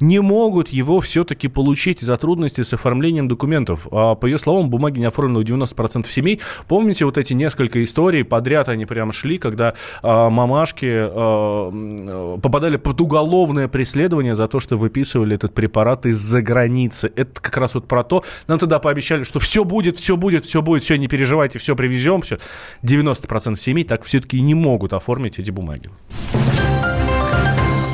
не 0.00 0.20
могут 0.20 0.68
его 0.70 1.00
все-таки 1.00 1.48
получить 1.48 2.02
из-за 2.02 2.16
трудностей 2.16 2.64
с 2.64 2.72
оформлением 2.72 3.28
документов. 3.28 3.86
А, 3.90 4.14
по 4.14 4.24
ее 4.24 4.38
словам, 4.38 4.70
бумаги 4.70 5.00
не 5.00 5.04
оформлены 5.04 5.40
у 5.40 5.42
90% 5.42 6.08
семей. 6.08 6.40
Помните 6.66 7.04
вот 7.04 7.18
эти 7.18 7.34
несколько 7.34 7.84
историй, 7.84 8.24
подряд 8.24 8.70
они 8.70 8.86
прям 8.86 9.12
шли, 9.12 9.36
когда 9.36 9.74
а, 10.02 10.30
мамашки 10.30 10.88
а, 10.90 12.38
попадали 12.40 12.78
под 12.78 13.02
уголовное 13.02 13.68
преследование 13.68 14.34
за 14.34 14.48
то, 14.48 14.60
что 14.60 14.76
выписывали 14.76 15.34
этот 15.34 15.52
препарат 15.52 16.06
из-за 16.06 16.40
границы. 16.40 17.12
Это 17.16 17.38
как 17.38 17.58
раз 17.58 17.74
вот 17.74 17.86
про 17.86 18.02
то, 18.02 18.24
нам 18.48 18.61
тогда 18.62 18.78
пообещали, 18.78 19.24
что 19.24 19.40
все 19.40 19.64
будет, 19.64 19.96
все 19.96 20.16
будет, 20.16 20.44
все 20.44 20.62
будет, 20.62 20.82
все, 20.82 20.96
не 20.96 21.08
переживайте, 21.08 21.58
все 21.58 21.74
привезем, 21.74 22.22
все. 22.22 22.38
90% 22.82 23.56
семей 23.56 23.84
так 23.84 24.04
все-таки 24.04 24.40
не 24.40 24.54
могут 24.54 24.92
оформить 24.92 25.38
эти 25.38 25.50
бумаги. 25.50 25.90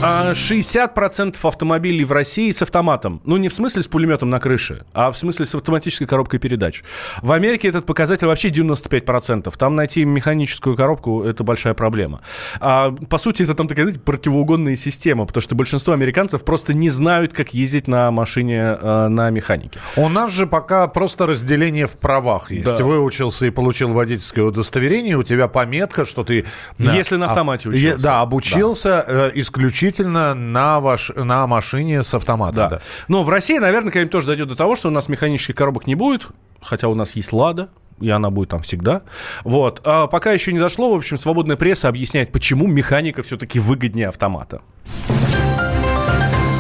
60% 0.01 1.37
а 1.43 1.49
автомобилей 1.49 2.05
в 2.05 2.13
России 2.13 2.53
с 2.53 2.63
автоматом. 2.63 3.21
Ну, 3.25 3.37
не 3.37 3.49
в 3.49 3.53
смысле 3.53 3.83
с 3.83 3.89
пулеметом 3.89 4.31
на 4.31 4.39
крыше, 4.39 4.85
а 4.93 5.11
в 5.11 5.19
смысле 5.19 5.45
с 5.45 5.55
автоматической 5.57 6.07
коробкой 6.07 6.39
передач. 6.39 6.85
В 7.21 7.33
Америке 7.33 7.69
этот 7.69 7.85
показатель 7.85 8.29
вообще 8.29 8.51
95%. 8.51 9.53
Там 9.59 9.75
найти 9.75 10.05
механическую 10.05 10.77
коробку– 10.77 11.23
это 11.25 11.43
большая 11.43 11.75
проблема. 11.75 12.21
А, 12.61 12.93
по 12.93 13.19
сути, 13.19 13.43
это 13.43 13.55
там 13.55 13.67
такая, 13.67 13.87
знаете, 13.87 14.01
противоугонная 14.01 14.77
система, 14.77 15.27
потому 15.27 15.43
что 15.43 15.57
большинство 15.57 15.95
американцев 15.95 16.45
просто 16.45 16.75
не 16.75 16.91
знают, 16.91 17.33
как 17.33 17.53
ездить 17.53 17.89
на 17.89 18.13
машине 18.13 18.63
а, 18.63 19.09
на 19.09 19.31
механике. 19.31 19.81
У 19.97 20.09
нас 20.09 20.33
же 20.33 20.47
пока 20.47 20.87
просто 20.87 21.27
разделение 21.27 21.89
в 21.89 21.99
правах 21.99 22.53
есть. 22.53 22.79
Да. 22.79 22.85
Выучился 22.85 23.47
и 23.47 23.51
получил 23.51 23.89
водительское 23.89 24.45
удостоверение, 24.45 25.17
у 25.17 25.25
тебя 25.25 25.49
пометка, 25.49 26.05
что 26.05 26.23
ты... 26.23 26.45
Если 26.79 27.17
на 27.17 27.27
автомате 27.27 27.69
учился. 27.69 28.01
Да, 28.01 28.21
обучился 28.21 29.05
да. 29.09 29.27
Э, 29.27 29.31
исключительно 29.35 29.88
исключительно 29.89 30.35
на, 30.35 30.81
ваш, 30.81 31.11
на 31.15 31.47
машине 31.47 32.03
с 32.03 32.15
автоматом. 32.15 32.57
Да. 32.57 32.69
Да. 32.69 32.81
Но 33.09 33.23
в 33.23 33.29
России, 33.29 33.59
наверное, 33.59 33.91
когда-нибудь 33.91 34.13
тоже 34.13 34.27
дойдет 34.27 34.49
до 34.49 34.57
того, 34.57 34.77
что 34.77 34.89
у 34.89 34.91
нас 34.91 35.09
механических 35.09 35.55
коробок 35.55 35.87
не 35.87 35.95
будет, 35.95 36.29
хотя 36.61 36.89
у 36.89 36.95
нас 36.95 37.17
есть 37.17 37.33
«Лада», 37.33 37.69
и 38.01 38.11
она 38.11 38.31
будет 38.31 38.51
там 38.51 38.61
всегда. 38.63 39.03
Вот. 39.45 39.81
А 39.85 40.07
пока 40.07 40.33
еще 40.33 40.53
не 40.53 40.59
дошло, 40.59 40.93
в 40.93 40.97
общем, 40.97 41.17
свободная 41.17 41.57
пресса 41.57 41.89
объясняет, 41.89 42.31
почему 42.31 42.67
механика 42.67 43.23
все-таки 43.23 43.59
выгоднее 43.59 44.09
автомата. 44.09 44.61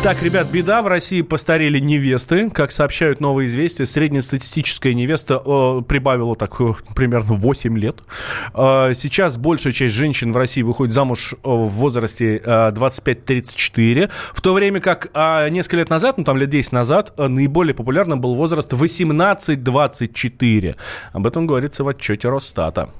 Так, 0.00 0.22
ребят, 0.22 0.46
беда. 0.46 0.80
В 0.80 0.86
России 0.86 1.22
постарели 1.22 1.80
невесты. 1.80 2.50
Как 2.50 2.70
сообщают 2.70 3.18
новые 3.18 3.48
известия, 3.48 3.84
среднестатистическая 3.84 4.94
невеста 4.94 5.42
э, 5.44 5.82
прибавила 5.86 6.36
так 6.36 6.60
э, 6.60 6.72
примерно 6.94 7.34
8 7.34 7.76
лет. 7.76 7.96
Э, 8.54 8.92
сейчас 8.94 9.36
большая 9.36 9.72
часть 9.72 9.94
женщин 9.94 10.32
в 10.32 10.36
России 10.36 10.62
выходит 10.62 10.94
замуж 10.94 11.34
э, 11.34 11.36
в 11.42 11.66
возрасте 11.66 12.36
э, 12.36 12.70
25-34, 12.70 14.08
в 14.32 14.40
то 14.40 14.54
время 14.54 14.80
как 14.80 15.10
э, 15.12 15.48
несколько 15.50 15.78
лет 15.78 15.90
назад, 15.90 16.16
ну 16.16 16.22
там 16.22 16.36
лет 16.36 16.48
10 16.48 16.70
назад, 16.70 17.12
э, 17.18 17.26
наиболее 17.26 17.74
популярным 17.74 18.20
был 18.20 18.36
возраст 18.36 18.72
18-24. 18.72 20.76
Об 21.12 21.26
этом 21.26 21.48
говорится 21.48 21.82
в 21.82 21.88
отчете 21.88 22.28
Росстата. 22.28 22.90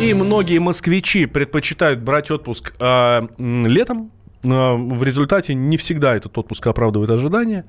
И 0.00 0.14
многие 0.14 0.58
москвичи 0.58 1.26
предпочитают 1.26 2.00
брать 2.00 2.30
отпуск 2.30 2.72
э, 2.80 3.28
летом, 3.38 4.10
в 4.44 5.02
результате 5.02 5.54
не 5.54 5.76
всегда 5.76 6.14
этот 6.14 6.36
отпуск 6.36 6.66
оправдывает 6.66 7.10
ожидания. 7.10 7.64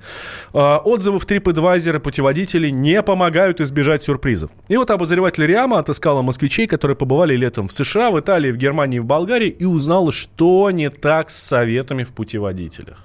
А, 0.54 0.78
отзывы 0.78 1.20
в 1.20 1.26
TripAdvisor 1.26 2.00
путеводителей 2.00 2.72
не 2.72 3.02
помогают 3.02 3.62
избежать 3.62 4.04
сюрпризов. 4.04 4.52
И 4.68 4.78
вот 4.78 4.92
обозреватель 4.92 5.46
Риама 5.46 5.80
отыскала 5.80 6.22
москвичей, 6.22 6.68
которые 6.68 6.98
побывали 6.98 7.36
летом 7.36 7.68
в 7.68 7.74
США, 7.74 8.12
в 8.12 8.20
Италии, 8.20 8.52
в 8.52 8.58
Германии, 8.58 9.00
в 9.00 9.06
Болгарии 9.06 9.50
и 9.50 9.66
узнала, 9.66 10.12
что 10.12 10.70
не 10.72 10.90
так 10.90 11.30
с 11.30 11.36
советами 11.36 12.04
в 12.04 12.14
путеводителях. 12.14 12.98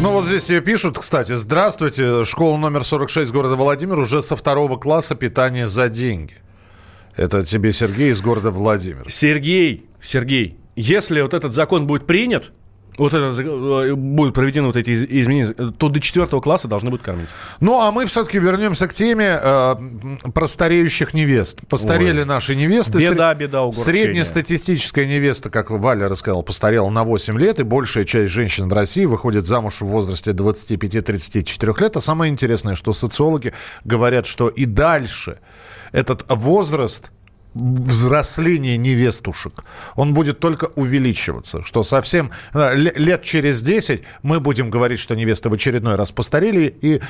Ну 0.00 0.10
вот 0.10 0.24
здесь 0.24 0.50
пишут, 0.64 0.98
кстати, 0.98 1.36
здравствуйте, 1.36 2.24
школа 2.24 2.56
номер 2.56 2.82
46 2.82 3.30
города 3.30 3.54
Владимир 3.54 4.00
уже 4.00 4.20
со 4.20 4.36
второго 4.36 4.76
класса 4.76 5.14
питание 5.14 5.68
за 5.68 5.88
деньги. 5.88 6.34
Это 7.16 7.44
тебе 7.44 7.72
Сергей 7.72 8.10
из 8.10 8.20
города 8.20 8.50
Владимир. 8.50 9.04
Сергей, 9.08 9.86
Сергей, 10.00 10.58
если 10.76 11.20
вот 11.20 11.34
этот 11.34 11.52
закон 11.52 11.86
будет 11.86 12.06
принят, 12.06 12.52
вот 12.98 13.14
это 13.14 13.42
э, 13.42 13.94
будут 13.94 14.34
проведены 14.34 14.66
вот 14.66 14.76
эти 14.76 14.92
изменения, 14.92 15.52
то 15.52 15.88
до 15.88 16.00
четвертого 16.00 16.40
класса 16.40 16.68
должны 16.68 16.90
будут 16.90 17.04
кормить. 17.04 17.28
Ну, 17.60 17.80
а 17.80 17.90
мы 17.90 18.04
все-таки 18.04 18.38
вернемся 18.38 18.86
к 18.86 18.92
теме 18.92 19.38
э, 19.42 19.74
про 20.34 20.46
стареющих 20.46 21.14
невест. 21.14 21.60
Постарели 21.68 22.20
Ой. 22.20 22.26
наши 22.26 22.54
невесты. 22.54 22.98
Беда, 22.98 23.32
беда, 23.34 23.62
угорчение. 23.62 24.04
Среднестатистическая 24.04 25.06
невеста, 25.06 25.48
как 25.48 25.70
Валя 25.70 26.08
рассказал, 26.08 26.42
постарела 26.42 26.90
на 26.90 27.04
8 27.04 27.38
лет, 27.38 27.60
и 27.60 27.62
большая 27.62 28.04
часть 28.04 28.30
женщин 28.30 28.68
в 28.68 28.72
России 28.72 29.06
выходит 29.06 29.44
замуж 29.44 29.80
в 29.80 29.86
возрасте 29.86 30.32
25-34 30.32 31.80
лет. 31.80 31.96
А 31.96 32.00
самое 32.00 32.30
интересное, 32.30 32.74
что 32.74 32.92
социологи 32.92 33.54
говорят, 33.84 34.26
что 34.26 34.48
и 34.48 34.66
дальше 34.66 35.38
этот 35.92 36.26
возраст 36.28 37.10
взросление 37.54 38.76
невестушек. 38.76 39.64
Он 39.96 40.14
будет 40.14 40.40
только 40.40 40.66
увеличиваться, 40.74 41.62
что 41.62 41.82
совсем 41.82 42.30
лет 42.54 43.22
через 43.22 43.62
10 43.62 44.02
мы 44.22 44.40
будем 44.40 44.70
говорить, 44.70 44.98
что 44.98 45.14
невесты 45.14 45.48
в 45.48 45.54
очередной 45.54 45.96
раз 45.96 46.12
постарели, 46.12 46.74
и 46.80 47.00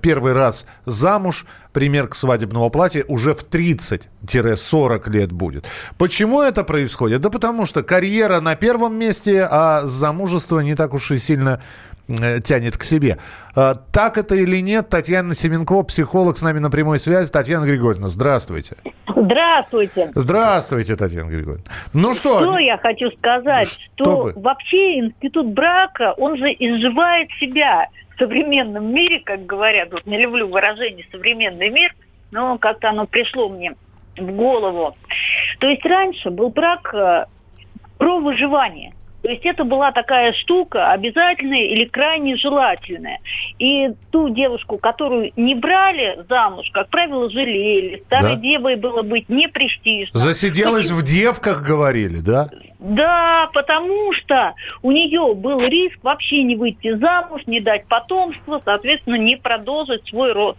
первый 0.00 0.32
раз 0.32 0.66
замуж, 0.84 1.46
пример 1.72 2.08
к 2.08 2.14
свадебного 2.14 2.68
платья 2.68 3.04
уже 3.08 3.34
в 3.34 3.44
30-40 3.44 5.10
лет 5.10 5.32
будет. 5.32 5.64
Почему 5.96 6.42
это 6.42 6.64
происходит? 6.64 7.20
Да 7.20 7.30
потому 7.30 7.66
что 7.66 7.82
карьера 7.82 8.40
на 8.40 8.56
первом 8.56 8.96
месте, 8.96 9.46
а 9.50 9.82
замужество 9.84 10.60
не 10.60 10.74
так 10.74 10.94
уж 10.94 11.10
и 11.10 11.16
сильно 11.16 11.60
Э, 11.97 11.97
тянет 12.08 12.76
к 12.76 12.84
себе. 12.84 13.18
Э, 13.54 13.74
так 13.92 14.16
это 14.18 14.34
или 14.34 14.60
нет? 14.60 14.88
Татьяна 14.88 15.34
Семенко, 15.34 15.82
психолог, 15.82 16.36
с 16.36 16.42
нами 16.42 16.58
на 16.58 16.70
прямой 16.70 16.98
связи. 16.98 17.30
Татьяна 17.30 17.66
Григорьевна, 17.66 18.08
здравствуйте. 18.08 18.76
Здравствуйте. 19.06 20.10
Здравствуйте, 20.14 20.96
Татьяна 20.96 21.28
Григорьевна. 21.28 21.64
Ну 21.92 22.14
что? 22.14 22.40
Что 22.40 22.58
я 22.58 22.78
хочу 22.78 23.10
сказать? 23.18 23.68
Что, 23.68 24.30
что 24.30 24.40
вообще 24.40 25.00
институт 25.00 25.48
брака, 25.48 26.14
он 26.16 26.36
же 26.36 26.50
изживает 26.50 27.28
себя 27.38 27.88
в 28.14 28.18
современном 28.18 28.92
мире, 28.92 29.20
как 29.20 29.44
говорят. 29.44 29.92
Вот 29.92 30.06
не 30.06 30.18
люблю 30.18 30.48
выражение 30.48 31.04
«современный 31.10 31.68
мир», 31.68 31.94
но 32.30 32.56
как-то 32.58 32.90
оно 32.90 33.06
пришло 33.06 33.48
мне 33.48 33.74
в 34.16 34.30
голову. 34.32 34.96
То 35.58 35.68
есть 35.68 35.84
раньше 35.84 36.30
был 36.30 36.50
брак 36.50 36.94
э, 36.94 37.26
про 37.98 38.20
выживание. 38.20 38.94
То 39.28 39.32
есть 39.32 39.44
это 39.44 39.64
была 39.64 39.92
такая 39.92 40.32
штука 40.32 40.90
обязательная 40.90 41.66
или 41.66 41.84
крайне 41.84 42.38
желательная. 42.38 43.18
И 43.58 43.90
ту 44.10 44.30
девушку, 44.30 44.78
которую 44.78 45.32
не 45.36 45.54
брали 45.54 46.24
замуж, 46.30 46.70
как 46.72 46.88
правило, 46.88 47.28
жалели. 47.28 48.00
Старой 48.06 48.36
да? 48.36 48.40
девой 48.40 48.76
было 48.76 49.02
быть 49.02 49.28
не 49.28 49.46
престижно. 49.46 50.18
Засиделась 50.18 50.90
в 50.90 51.04
девках, 51.04 51.62
говорили, 51.62 52.20
да? 52.20 52.48
Да, 52.78 53.50
потому 53.52 54.12
что 54.12 54.54
у 54.82 54.92
нее 54.92 55.34
был 55.34 55.60
риск 55.60 55.98
вообще 56.02 56.42
не 56.44 56.56
выйти 56.56 56.96
замуж, 56.96 57.42
не 57.46 57.60
дать 57.60 57.86
потомство, 57.86 58.62
соответственно, 58.64 59.16
не 59.16 59.36
продолжить 59.36 60.08
свой 60.08 60.32
род. 60.32 60.56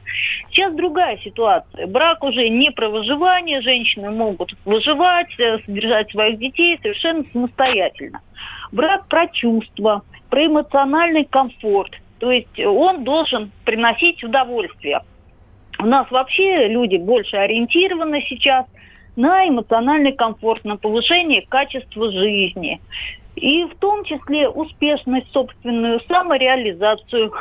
Сейчас 0.51 0.75
другая 0.75 1.17
ситуация. 1.23 1.87
Брак 1.87 2.23
уже 2.23 2.49
не 2.49 2.71
про 2.71 2.89
выживание, 2.89 3.61
женщины 3.61 4.11
могут 4.11 4.53
выживать, 4.65 5.33
э, 5.39 5.59
содержать 5.65 6.11
своих 6.11 6.37
детей 6.39 6.77
совершенно 6.81 7.23
самостоятельно. 7.31 8.21
Брак 8.71 9.07
про 9.07 9.27
чувства, 9.27 10.03
про 10.29 10.45
эмоциональный 10.45 11.25
комфорт. 11.25 11.91
То 12.19 12.31
есть 12.31 12.59
он 12.59 13.03
должен 13.03 13.51
приносить 13.65 14.23
удовольствие. 14.23 15.01
У 15.79 15.85
нас 15.85 16.09
вообще 16.11 16.67
люди 16.67 16.97
больше 16.97 17.37
ориентированы 17.37 18.21
сейчас– 18.27 18.65
на 19.19 19.47
эмоциональный 19.47 20.13
комфорт, 20.13 20.63
на 20.63 20.77
повышение 20.77 21.45
качества 21.47 22.09
жизни. 22.09 22.79
И 23.35 23.65
в 23.65 23.75
том 23.75 24.05
числе 24.05 24.47
успешность, 24.47 25.31
собственную 25.33 25.99
самореализацию. 26.07 27.33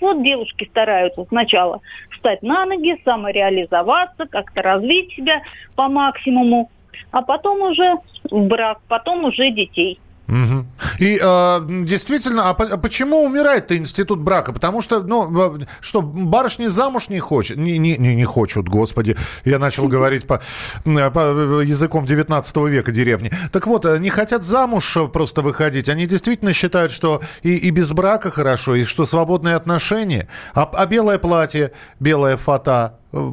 Вот 0.00 0.22
девушки 0.24 0.68
стараются 0.70 1.24
сначала 1.28 1.80
встать 2.10 2.42
на 2.42 2.66
ноги, 2.66 3.00
самореализоваться, 3.04 4.26
как-то 4.26 4.62
развить 4.62 5.12
себя 5.14 5.42
по 5.76 5.88
максимуму, 5.88 6.68
а 7.12 7.22
потом 7.22 7.62
уже 7.62 7.94
в 8.28 8.46
брак, 8.46 8.80
потом 8.88 9.24
уже 9.24 9.50
детей. 9.50 10.00
Угу. 10.28 10.59
И 11.00 11.18
э, 11.20 11.60
действительно, 11.84 12.50
а, 12.50 12.54
по, 12.54 12.64
а 12.64 12.76
почему 12.76 13.24
умирает-то 13.24 13.76
институт 13.76 14.20
брака? 14.20 14.52
Потому 14.52 14.82
что, 14.82 15.02
ну, 15.02 15.58
что, 15.80 16.02
барышни 16.02 16.66
замуж 16.66 17.08
не 17.08 17.18
хочет, 17.20 17.56
не, 17.56 17.78
не, 17.78 17.96
не, 17.96 18.14
не 18.14 18.24
хочут, 18.24 18.68
господи. 18.68 19.16
Я 19.46 19.58
начал 19.58 19.88
говорить 19.88 20.26
по, 20.26 20.42
по 20.84 21.60
языком 21.62 22.04
19 22.04 22.56
века 22.68 22.92
деревни. 22.92 23.32
Так 23.50 23.66
вот, 23.66 23.86
э, 23.86 23.98
не 23.98 24.10
хотят 24.10 24.44
замуж 24.44 24.98
просто 25.10 25.40
выходить. 25.40 25.88
Они 25.88 26.06
действительно 26.06 26.52
считают, 26.52 26.92
что 26.92 27.22
и, 27.42 27.56
и 27.56 27.70
без 27.70 27.92
брака 27.92 28.30
хорошо, 28.30 28.74
и 28.74 28.84
что 28.84 29.06
свободные 29.06 29.54
отношения. 29.54 30.28
А, 30.52 30.70
а 30.70 30.84
белое 30.84 31.16
платье, 31.16 31.72
белая 31.98 32.36
фата, 32.36 32.98
э, 33.12 33.30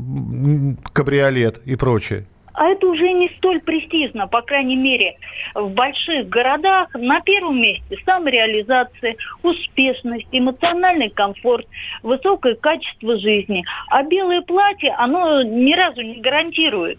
кабриолет 0.93 1.57
и 1.65 1.75
прочее 1.75 2.27
а 2.57 2.69
это 2.69 2.87
уже 2.87 3.11
не 3.11 3.29
столь 3.37 3.61
престижно, 3.61 4.27
по 4.27 4.41
крайней 4.41 4.75
мере, 4.75 5.15
в 5.53 5.69
больших 5.69 6.27
городах. 6.27 6.89
На 6.95 7.21
первом 7.21 7.61
месте 7.61 7.97
самореализация, 8.03 9.15
успешность, 9.43 10.25
эмоциональный 10.31 11.11
комфорт, 11.11 11.67
высокое 12.01 12.55
качество 12.55 13.15
жизни. 13.19 13.63
А 13.89 14.01
белое 14.01 14.41
платье, 14.41 14.91
оно 14.97 15.43
ни 15.43 15.73
разу 15.75 16.01
не 16.01 16.19
гарантирует 16.19 16.97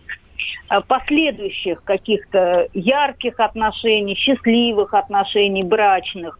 а, 0.68 0.80
последующих 0.80 1.82
каких-то 1.82 2.68
ярких 2.72 3.40
отношений, 3.40 4.14
счастливых 4.14 4.94
отношений, 4.94 5.64
брачных. 5.64 6.38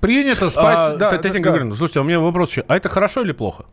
Принято, 0.00 0.48
спасибо. 0.48 0.94
А, 0.94 0.96
да, 0.96 1.10
Татьяна 1.10 1.34
да, 1.34 1.40
Григорьевна, 1.40 1.74
слушайте, 1.74 2.00
а 2.00 2.02
у 2.02 2.06
меня 2.06 2.20
вопрос 2.20 2.52
еще. 2.52 2.64
А 2.68 2.76
это 2.76 2.88
хорошо 2.88 3.20
или 3.20 3.32
плохо? 3.32 3.66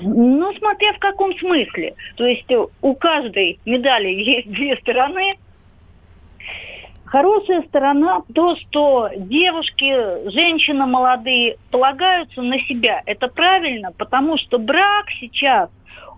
Ну, 0.00 0.52
смотря 0.54 0.92
в 0.92 0.98
каком 0.98 1.36
смысле. 1.38 1.94
То 2.16 2.26
есть 2.26 2.50
э, 2.50 2.66
у 2.82 2.94
каждой 2.94 3.58
медали 3.64 4.08
есть 4.08 4.50
две 4.50 4.76
стороны. 4.76 5.36
Хорошая 7.04 7.62
сторона 7.62 8.22
то, 8.34 8.56
что 8.56 9.08
девушки, 9.16 10.28
женщины 10.30 10.86
молодые 10.86 11.58
полагаются 11.70 12.42
на 12.42 12.58
себя. 12.60 13.02
Это 13.06 13.28
правильно, 13.28 13.92
потому 13.92 14.36
что 14.36 14.58
брак 14.58 15.06
сейчас 15.20 15.70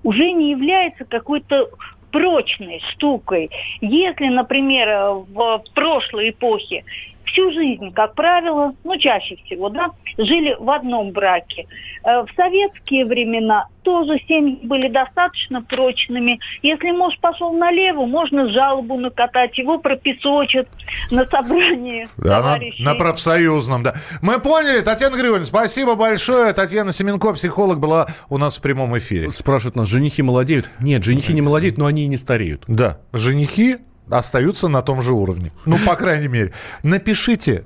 уже 0.03 0.31
не 0.33 0.53
является 0.53 1.05
какой-то 1.05 1.69
прочной 2.13 2.81
штукой. 2.93 3.51
Если, 3.83 4.29
например, 4.29 4.89
в 5.29 5.63
прошлой 5.75 6.31
эпохе 6.31 6.85
всю 7.27 7.51
жизнь, 7.53 7.93
как 7.93 8.15
правило, 8.15 8.73
ну 8.85 8.97
чаще 8.99 9.37
всего, 9.45 9.69
да, 9.69 9.91
жили 10.17 10.57
в 10.59 10.71
одном 10.71 11.11
браке. 11.11 11.67
Э, 12.05 12.23
в 12.23 12.29
советские 12.37 13.05
времена 13.05 13.67
тоже 13.83 14.19
семьи 14.27 14.59
были 14.63 14.89
достаточно 14.89 15.63
прочными. 15.63 16.41
Если 16.63 16.91
муж 16.91 17.15
пошел 17.21 17.53
налево, 17.53 18.07
можно 18.07 18.49
жалобу 18.49 18.97
накатать, 18.97 19.57
его 19.59 19.79
пропесочат 19.79 20.69
на 21.11 21.25
собрании 21.27 22.07
да, 22.17 22.43
на, 22.43 22.59
на 22.79 22.95
профсоюзном, 22.95 23.83
да. 23.83 23.95
Мы 24.23 24.41
поняли, 24.41 24.81
Татьяна 24.81 25.15
Григорьевна, 25.15 25.45
спасибо 25.45 25.95
большое. 25.95 26.53
Татьяна 26.53 26.93
Семенко, 26.93 27.33
психолог, 27.35 27.79
была 27.79 28.07
у 28.29 28.39
нас 28.39 28.59
в 28.59 28.63
прямом 28.63 28.97
эфире. 28.99 29.31
Спрашивают 29.31 29.77
нас, 29.77 29.89
женихи 29.89 30.23
молодеют? 30.23 30.71
Нет, 30.81 31.05
женихи 31.05 31.33
не 31.33 31.43
молодеют, 31.43 31.79
но 31.79 31.87
они 31.87 32.05
и 32.05 32.07
не 32.07 32.17
стареют. 32.17 32.65
Да, 32.67 32.99
женихи 33.13 33.77
остаются 34.11 34.69
на 34.69 34.83
том 34.83 35.03
же 35.03 35.13
уровне. 35.13 35.53
Ну, 35.65 35.79
по 35.79 35.97
крайней 35.97 36.29
мере. 36.29 36.53
Напишите, 36.83 37.65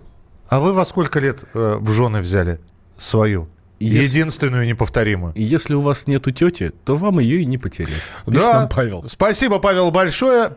а 0.48 0.61
вы 0.61 0.72
во 0.72 0.85
сколько 0.85 1.20
лет 1.20 1.44
э, 1.55 1.76
в 1.81 1.90
жены 1.90 2.20
взяли 2.20 2.61
свою? 2.98 3.48
Если, 3.79 4.18
Единственную 4.18 4.66
неповторимую. 4.66 5.33
Если 5.37 5.72
у 5.72 5.81
вас 5.81 6.07
нету 6.07 6.33
тети, 6.33 6.70
то 6.85 6.96
вам 6.96 7.18
ее 7.18 7.40
и 7.40 7.46
не 7.46 7.57
потерять. 7.57 8.03
Да. 8.26 8.53
Нам 8.53 8.68
Павел. 8.68 9.05
Спасибо, 9.09 9.59
Павел, 9.59 9.90
большое. 9.90 10.57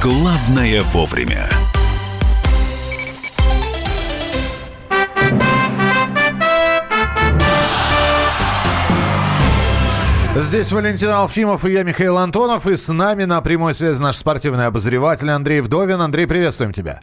Главное 0.00 0.80
вовремя. 0.82 1.48
Здесь 10.36 10.70
Валентин 10.70 11.08
Алфимов 11.08 11.64
и 11.64 11.72
я, 11.72 11.82
Михаил 11.82 12.16
Антонов. 12.16 12.68
И 12.68 12.76
с 12.76 12.88
нами 12.92 13.24
на 13.24 13.40
прямой 13.40 13.74
связи 13.74 14.00
наш 14.00 14.16
спортивный 14.16 14.66
обозреватель 14.66 15.30
Андрей 15.30 15.60
Вдовин. 15.60 16.00
Андрей, 16.00 16.28
приветствуем 16.28 16.72
тебя. 16.72 17.00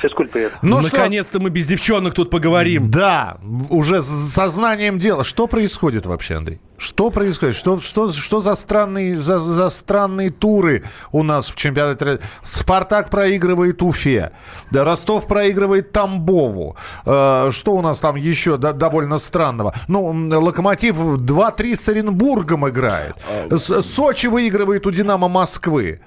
Физкульт 0.00 0.30
привет. 0.30 0.52
Ну 0.62 0.80
Наконец-то 0.80 1.40
мы 1.40 1.50
без 1.50 1.66
девчонок 1.66 2.14
тут 2.14 2.30
поговорим. 2.30 2.88
Да, 2.88 3.38
уже 3.68 4.00
с 4.00 4.06
сознанием 4.32 5.00
дела. 5.00 5.24
Что 5.24 5.48
происходит 5.48 6.06
вообще, 6.06 6.36
Андрей? 6.36 6.60
Что 6.78 7.10
происходит? 7.10 7.56
Что, 7.56 7.78
что, 7.80 8.08
что 8.10 8.38
за, 8.40 8.54
странные, 8.54 9.16
за, 9.16 9.40
за 9.40 9.68
странные 9.68 10.30
туры 10.30 10.84
у 11.10 11.24
нас 11.24 11.50
в 11.50 11.56
чемпионате? 11.56 12.20
Спартак 12.44 13.10
проигрывает 13.10 13.82
Уфе. 13.82 14.30
Да, 14.70 14.84
Ростов 14.84 15.26
проигрывает 15.26 15.90
Тамбову. 15.90 16.76
Э, 17.04 17.50
что 17.50 17.72
у 17.72 17.82
нас 17.82 18.00
там 18.00 18.14
еще 18.14 18.58
да, 18.58 18.72
довольно 18.72 19.18
странного? 19.18 19.74
Ну, 19.88 20.04
Локомотив 20.40 20.96
2-3 20.96 21.74
с 21.74 21.88
Оренбургом 21.88 22.68
играет. 22.68 23.16
С, 23.50 23.82
Сочи 23.82 24.28
выигрывает 24.28 24.86
у 24.86 24.92
Динамо 24.92 25.28
Москвы. 25.28 26.00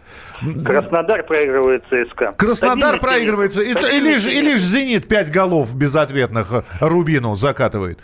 Краснодар 0.63 1.23
проигрывает 1.23 1.83
ЦСКА. 1.89 2.31
Краснодар 2.37 2.99
проигрывается. 2.99 3.61
И, 3.61 3.71
и, 3.71 3.99
лишь, 3.99 4.25
и 4.25 4.41
лишь 4.41 4.61
«Зенит» 4.61 5.07
5 5.07 5.31
голов 5.31 5.75
безответных 5.75 6.63
Рубину 6.79 7.35
закатывает. 7.35 7.99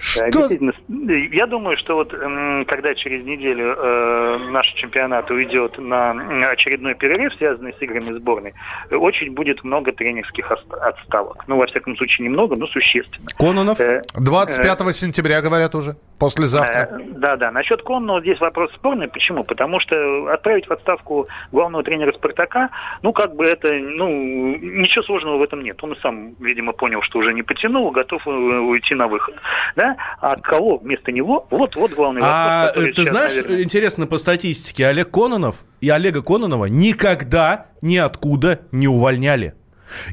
Что? 0.00 0.30
Действительно, 0.30 0.72
я 1.32 1.46
думаю, 1.46 1.76
что 1.76 1.94
вот 1.94 2.10
когда 2.66 2.94
через 2.94 3.24
неделю 3.24 3.76
э, 3.76 4.38
наш 4.50 4.66
чемпионат 4.68 5.30
уйдет 5.30 5.76
на 5.78 6.10
очередной 6.50 6.94
перерыв, 6.94 7.34
связанный 7.34 7.74
с 7.78 7.82
играми 7.82 8.12
сборной, 8.12 8.54
очень 8.90 9.32
будет 9.32 9.62
много 9.62 9.92
тренерских 9.92 10.50
отставок. 10.50 11.44
Ну, 11.46 11.58
во 11.58 11.66
всяком 11.66 11.96
случае, 11.96 12.28
немного, 12.28 12.56
но 12.56 12.66
существенно. 12.66 13.28
Кононов? 13.38 13.78
Э, 13.78 14.00
25 14.14 14.80
э, 14.80 14.92
сентября, 14.92 15.42
говорят 15.42 15.74
уже. 15.74 15.96
Послезавтра. 16.18 16.88
Э, 16.90 16.98
Да, 17.16 17.36
да. 17.36 17.50
Насчет 17.50 17.82
конного 17.82 18.20
здесь 18.20 18.40
вопрос 18.40 18.72
спорный. 18.72 19.08
Почему? 19.08 19.44
Потому 19.44 19.80
что 19.80 20.28
отправить 20.32 20.66
в 20.66 20.72
отставку 20.72 21.28
главного 21.52 21.82
тренера 21.84 22.12
Спартака, 22.12 22.70
ну, 23.02 23.12
как 23.12 23.34
бы 23.34 23.44
это, 23.46 23.68
ну, 23.72 24.08
ничего 24.08 25.02
сложного 25.02 25.38
в 25.38 25.42
этом 25.42 25.62
нет. 25.62 25.82
Он 25.82 25.96
сам, 26.02 26.34
видимо, 26.40 26.72
понял, 26.72 27.02
что 27.02 27.18
уже 27.18 27.32
не 27.32 27.42
потянул, 27.42 27.90
готов 27.90 28.26
э, 28.26 28.30
уйти 28.30 28.94
на 28.94 29.08
выход. 29.08 29.34
Да? 29.76 29.89
А 30.20 30.36
кого 30.36 30.78
вместо 30.78 31.12
него? 31.12 31.46
Вот, 31.50 31.76
вот 31.76 31.92
главный 31.92 32.20
вопрос. 32.20 32.36
А 32.36 32.68
который 32.68 32.92
ты 32.92 33.04
знаешь, 33.04 33.36
наверное, 33.36 33.62
интересно 33.62 34.06
по 34.06 34.18
статистике, 34.18 34.86
Олег 34.86 35.10
Кононов 35.10 35.64
и 35.80 35.88
Олега 35.88 36.22
Кононова 36.22 36.66
никогда 36.66 37.66
ниоткуда 37.82 38.60
не 38.72 38.88
увольняли. 38.88 39.54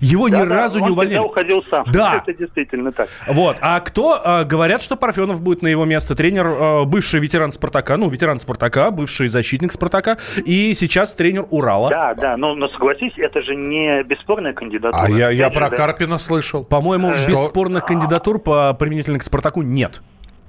Его 0.02 0.28
ни 0.28 0.34
да, 0.34 0.46
да, 0.46 0.56
разу 0.56 0.80
не 0.80 0.86
он 0.86 0.92
увольняли. 0.92 1.16
всегда 1.16 1.26
уходил 1.26 1.64
сам. 1.70 1.86
Да. 1.92 2.24
Это 2.24 2.38
действительно 2.38 2.92
так. 2.92 3.10
Вот. 3.28 3.58
А 3.62 3.80
кто? 3.80 4.22
а, 4.24 4.44
говорят, 4.44 4.82
что 4.82 4.96
Парфенов 4.96 5.42
будет 5.42 5.62
на 5.62 5.68
его 5.68 5.86
место. 5.86 6.16
Тренер, 6.16 6.48
а, 6.48 6.84
бывший 6.86 7.20
ветеран 7.20 7.52
Спартака, 7.52 7.98
ну, 7.98 8.10
ветеран 8.10 8.40
Спартака, 8.40 8.92
бывший 8.92 9.28
защитник 9.28 9.72
Спартака, 9.72 10.18
и 10.46 10.74
сейчас 10.74 11.16
тренер 11.16 11.46
Урала. 11.50 11.90
Да, 11.90 12.14
да, 12.14 12.38
но, 12.38 12.56
но 12.56 12.68
согласись, 12.70 13.14
это 13.18 13.42
же 13.42 13.56
не 13.56 14.04
бесспорная 14.04 14.54
кандидатура. 14.54 15.04
А 15.04 15.10
я, 15.10 15.30
я 15.30 15.50
про 15.50 15.70
да. 15.70 15.78
Карпина 15.78 16.18
слышал. 16.18 16.64
По-моему, 16.64 17.14
Что? 17.14 17.32
бесспорных 17.32 17.86
кандидатур 17.86 18.40
по 18.40 18.74
применительно 18.74 19.20
к 19.20 19.24
Спартаку 19.24 19.62
нет. 19.62 20.02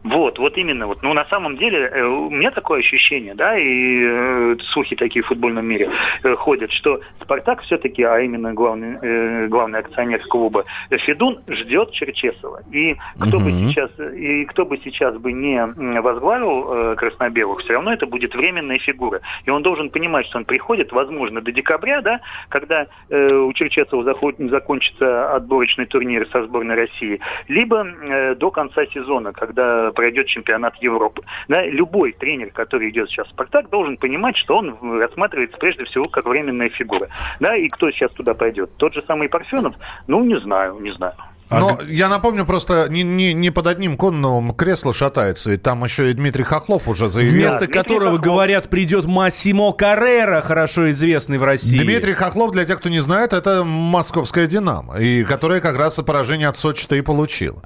Вот, 0.09 0.38
вот 0.38 0.57
именно. 0.57 0.87
Вот. 0.87 1.03
Ну, 1.03 1.12
на 1.12 1.25
самом 1.27 1.57
деле, 1.57 1.81
э, 1.81 2.03
у 2.03 2.31
меня 2.31 2.51
такое 2.51 2.81
ощущение, 2.81 3.35
да, 3.35 3.59
и 3.59 4.03
э, 4.03 4.57
слухи 4.73 4.97
такие 4.97 5.23
в 5.23 5.27
футбольном 5.27 5.66
мире 5.66 5.90
э, 6.23 6.35
ходят, 6.35 6.73
что 6.73 7.01
Спартак 7.21 7.61
все-таки, 7.62 8.03
а 8.03 8.18
именно 8.21 8.55
главный, 8.55 8.99
э, 9.03 9.47
главный 9.49 9.81
акционер 9.81 10.21
клуба 10.29 10.64
Федун, 10.90 11.40
ждет 11.49 11.92
Черчесова. 11.92 12.62
И 12.73 12.97
кто, 13.18 13.38
бы 13.38 13.51
сейчас, 13.51 13.90
и 13.99 14.44
кто 14.47 14.64
бы 14.64 14.79
сейчас 14.79 15.16
бы 15.16 15.33
не 15.33 16.01
возглавил 16.01 16.73
э, 16.73 16.97
Краснобелых, 16.97 17.61
все 17.61 17.75
равно 17.75 17.92
это 17.92 18.07
будет 18.07 18.35
временная 18.35 18.79
фигура. 18.79 19.21
И 19.44 19.51
он 19.51 19.62
должен 19.62 19.90
понимать, 19.90 20.27
что 20.27 20.38
он 20.38 20.44
приходит, 20.47 20.92
возможно, 20.92 21.42
до 21.42 21.53
декабря, 21.53 22.01
да, 22.01 22.21
когда 22.49 22.87
э, 23.11 23.35
у 23.35 23.53
Черчесова 23.53 24.05
заход- 24.05 24.49
закончится 24.49 25.35
отборочный 25.35 25.87
турнир 25.87 26.27
со 26.33 26.44
сборной 26.44 26.77
России, 26.77 27.21
либо 27.49 27.85
э, 27.87 28.35
до 28.37 28.51
конца 28.51 28.87
сезона, 28.87 29.33
когда 29.33 29.92
пройдет 29.98 30.28
чемпионат 30.28 30.76
Европы. 30.76 31.22
Да, 31.48 31.66
любой 31.66 32.12
тренер, 32.12 32.52
который 32.52 32.90
идет 32.90 33.11
сейчас 33.11 33.26
в 33.26 33.30
«Спартак», 33.30 33.68
должен 33.68 33.96
понимать, 33.96 34.37
что 34.37 34.58
он 34.58 34.78
рассматривается 35.00 35.58
прежде 35.58 35.87
всего 35.87 36.08
как 36.08 36.24
временная 36.24 36.68
фигура. 36.68 37.08
Да, 37.40 37.56
и 37.56 37.68
кто 37.68 37.90
сейчас 37.90 38.12
туда 38.12 38.34
пойдет? 38.34 38.70
Тот 38.76 38.94
же 38.94 39.02
самый 39.08 39.28
Парфенов? 39.28 39.74
Ну, 40.06 40.24
не 40.24 40.38
знаю, 40.38 40.78
не 40.78 40.92
знаю. 40.92 41.14
Но 41.50 41.80
я 41.88 42.08
напомню, 42.08 42.46
просто 42.46 42.87
не, 42.88 43.02
не, 43.02 43.34
не 43.34 43.50
под 43.50 43.66
одним 43.66 43.96
Конновым 43.96 44.52
кресло 44.52 44.94
шатается, 44.94 45.50
ведь 45.50 45.62
там 45.62 45.82
еще 45.82 46.12
и 46.12 46.14
Дмитрий 46.14 46.44
Хохлов 46.44 46.87
уже 46.87 47.08
заявил. 47.08 47.32
Вместо 47.32 47.66
которого, 47.66 48.18
говорят, 48.18 48.70
придет 48.70 49.06
Массимо 49.06 49.72
Каррера, 49.72 50.42
хорошо 50.42 50.90
известный 50.92 51.38
в 51.38 51.42
России. 51.42 51.76
Дмитрий 51.76 52.12
Хохлов, 52.12 52.52
для 52.52 52.64
тех, 52.66 52.78
кто 52.78 52.88
не 52.88 53.00
знает, 53.00 53.32
это 53.32 53.64
московская 53.64 54.46
«Динамо», 54.46 55.00
и 55.00 55.24
которая 55.24 55.58
как 55.58 55.76
раз 55.76 55.96
поражение 55.96 56.46
от 56.46 56.56
Сочи-то 56.56 56.94
и 56.94 57.00
получила. 57.00 57.62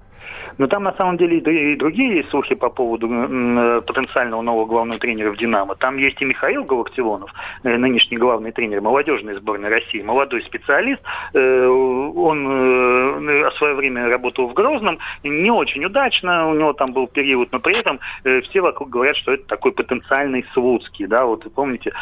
Но 0.59 0.67
там 0.67 0.85
на 0.85 0.93
самом 0.93 1.17
деле 1.17 1.39
и 1.39 1.77
другие 1.77 2.25
слухи 2.25 2.55
по 2.55 2.69
поводу 2.69 3.09
э, 3.09 3.81
потенциального 3.83 4.43
нового 4.43 4.67
главного 4.67 5.01
тренера 5.01 5.31
в 5.31 5.37
«Динамо». 5.37 5.75
Там 5.75 5.97
есть 5.97 6.21
и 6.21 6.25
Михаил 6.25 6.65
Галактионов, 6.65 7.33
э, 7.65 7.77
нынешний 7.77 8.19
главный 8.19 8.53
тренер 8.53 8.81
молодежной 8.81 9.35
сборной 9.37 9.71
России, 9.71 10.03
молодой 10.03 10.43
специалист. 10.43 11.03
Э, 11.35 11.67
Он 11.67 12.47
в 12.47 13.53
свое 13.57 13.75
время 13.75 14.09
работал 14.09 14.49
в 14.49 14.55
Грозном, 14.55 14.99
не 15.23 15.51
очень 15.51 15.85
удачно, 15.85 16.49
у 16.49 16.55
него 16.55 16.73
там 16.73 16.93
был 16.93 17.07
период, 17.07 17.51
но 17.53 17.61
при 17.61 17.79
этом 17.79 18.01
все 18.45 18.61
вокруг 18.61 18.91
говорят, 18.91 19.17
что 19.17 19.33
это 19.33 19.47
такой 19.47 19.73
потенциальный 19.73 20.45
Слуцкий. 20.53 21.07
Да? 21.07 21.25
Вот 21.25 21.47
помните, 21.55 21.93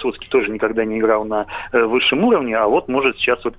Слуцкий 0.00 0.28
тоже 0.28 0.50
никогда 0.50 0.84
не 0.84 0.98
играл 0.98 1.24
на 1.24 1.46
высшем 1.72 2.24
уровне, 2.24 2.56
а 2.56 2.66
вот 2.66 2.88
может 2.88 3.16
сейчас 3.18 3.44
вот 3.44 3.54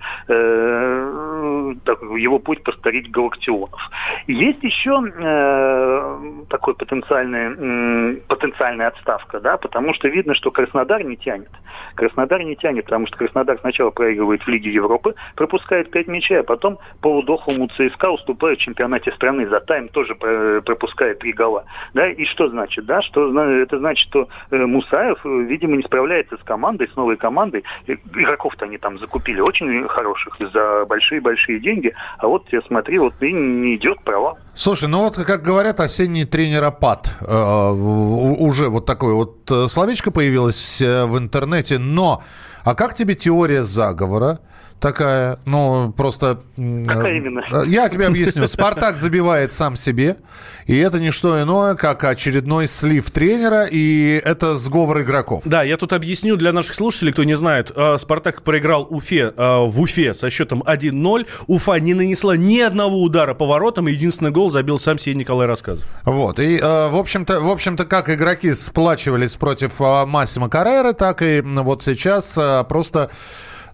его 2.17 2.39
путь 2.39 2.63
повторить 2.63 3.11
Галактионов. 3.11 3.79
Есть 4.27 4.63
еще 4.63 5.01
э, 5.01 6.19
такой 6.49 6.75
потенциальный, 6.75 7.45
м, 7.45 8.19
потенциальная 8.27 8.87
отставка, 8.87 9.39
да, 9.39 9.57
потому 9.57 9.93
что 9.93 10.07
видно, 10.07 10.35
что 10.35 10.51
Краснодар 10.51 11.03
не 11.03 11.17
тянет. 11.17 11.49
Краснодар 11.95 12.41
не 12.43 12.55
тянет, 12.55 12.85
потому 12.85 13.07
что 13.07 13.17
Краснодар 13.17 13.57
сначала 13.59 13.89
проигрывает 13.91 14.41
в 14.43 14.47
Лиге 14.47 14.71
Европы, 14.71 15.15
пропускает 15.35 15.91
5 15.91 16.07
мячей, 16.07 16.39
а 16.39 16.43
потом 16.43 16.79
полудохлому 17.01 17.67
ЦСКА 17.69 18.11
уступает 18.11 18.59
в 18.59 18.61
чемпионате 18.61 19.11
страны. 19.11 19.47
За 19.47 19.59
тайм 19.59 19.87
тоже 19.89 20.15
про- 20.15 20.61
пропускает 20.61 21.19
3 21.19 21.33
гола. 21.33 21.65
Да, 21.93 22.07
и 22.09 22.25
что 22.25 22.49
значит? 22.49 22.85
Да, 22.85 23.01
что 23.01 23.29
это 23.41 23.77
значит, 23.79 24.07
что 24.07 24.27
э, 24.51 24.57
Мусаев, 24.65 25.19
э, 25.25 25.29
видимо, 25.43 25.75
не 25.77 25.83
справляется 25.83 26.37
с 26.37 26.43
командой, 26.43 26.87
с 26.91 26.95
новой 26.95 27.17
командой. 27.17 27.63
Игроков-то 27.87 28.65
они 28.65 28.77
там 28.77 28.97
закупили 28.99 29.39
очень 29.41 29.87
хороших 29.87 30.37
за 30.39 30.85
большие-большие 30.85 31.59
деньги, 31.59 31.93
а 32.17 32.27
вот 32.27 32.47
я 32.51 32.61
смотри, 32.61 32.97
вот 32.99 33.13
и 33.21 33.31
не 33.31 33.75
идет 33.75 33.98
провал. 34.03 34.37
Слушай, 34.55 34.89
ну 34.89 35.03
вот, 35.03 35.15
как 35.15 35.41
говорят, 35.41 35.79
осенний 35.79 36.25
тренеропад. 36.25 37.15
Э, 37.21 37.71
уже 37.71 38.69
вот 38.69 38.85
такое 38.85 39.13
вот 39.13 39.49
э, 39.51 39.67
словечко 39.67 40.11
появилось 40.11 40.81
э, 40.81 41.05
в 41.05 41.17
интернете. 41.17 41.77
Но, 41.77 42.21
а 42.63 42.75
как 42.75 42.93
тебе 42.93 43.15
теория 43.15 43.63
заговора? 43.63 44.39
Такая, 44.79 45.37
ну, 45.45 45.91
просто... 45.91 46.39
Какая 46.55 47.17
именно? 47.17 47.41
э, 47.51 47.63
Я 47.67 47.89
тебе 47.89 48.07
объясню. 48.07 48.47
Спартак 48.47 48.95
забивает 48.95 49.51
сам 49.51 49.75
себе, 49.75 50.15
и 50.67 50.77
это 50.77 51.01
не 51.01 51.11
что 51.11 51.41
иное, 51.41 51.75
как 51.75 52.05
очередной 52.05 52.65
слив 52.67 53.11
тренера, 53.11 53.65
и 53.69 54.21
это 54.23 54.55
сговор 54.55 55.01
игроков. 55.01 55.41
Да, 55.43 55.63
я 55.63 55.75
тут 55.75 55.91
объясню 55.91 56.37
для 56.37 56.53
наших 56.53 56.75
слушателей, 56.75 57.11
кто 57.11 57.25
не 57.25 57.35
знает. 57.35 57.71
Э, 57.75 57.97
Спартак 57.97 58.43
проиграл 58.43 58.87
Уфе 58.89 59.33
э, 59.35 59.65
в 59.65 59.81
Уфе 59.81 60.13
со 60.13 60.29
счетом 60.29 60.63
1-0. 60.65 61.27
Уфа 61.47 61.73
не 61.79 61.93
нанесла 61.93 62.37
ни 62.37 62.59
одного 62.59 63.01
удара 63.01 63.33
по 63.33 63.45
воротам. 63.45 63.89
и 63.89 63.91
Единственный 63.91 64.31
гол 64.31 64.49
забил 64.49 64.77
сам 64.79 64.97
себе 64.97 65.15
Николай 65.15 65.45
Рассказов. 65.45 65.85
Вот, 66.05 66.39
и, 66.39 66.57
в 66.57 66.97
общем-то, 66.97 67.41
в 67.41 67.49
общем-то, 67.49 67.83
как 67.83 68.09
игроки 68.09 68.53
сплачивались 68.53 69.35
против 69.35 69.79
Массима 69.79 70.47
Карреры, 70.49 70.93
так 70.93 71.21
и 71.21 71.41
вот 71.41 71.81
сейчас 71.81 72.39
просто 72.69 73.09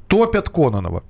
топят 0.07 0.49
Кононова. 0.49 1.03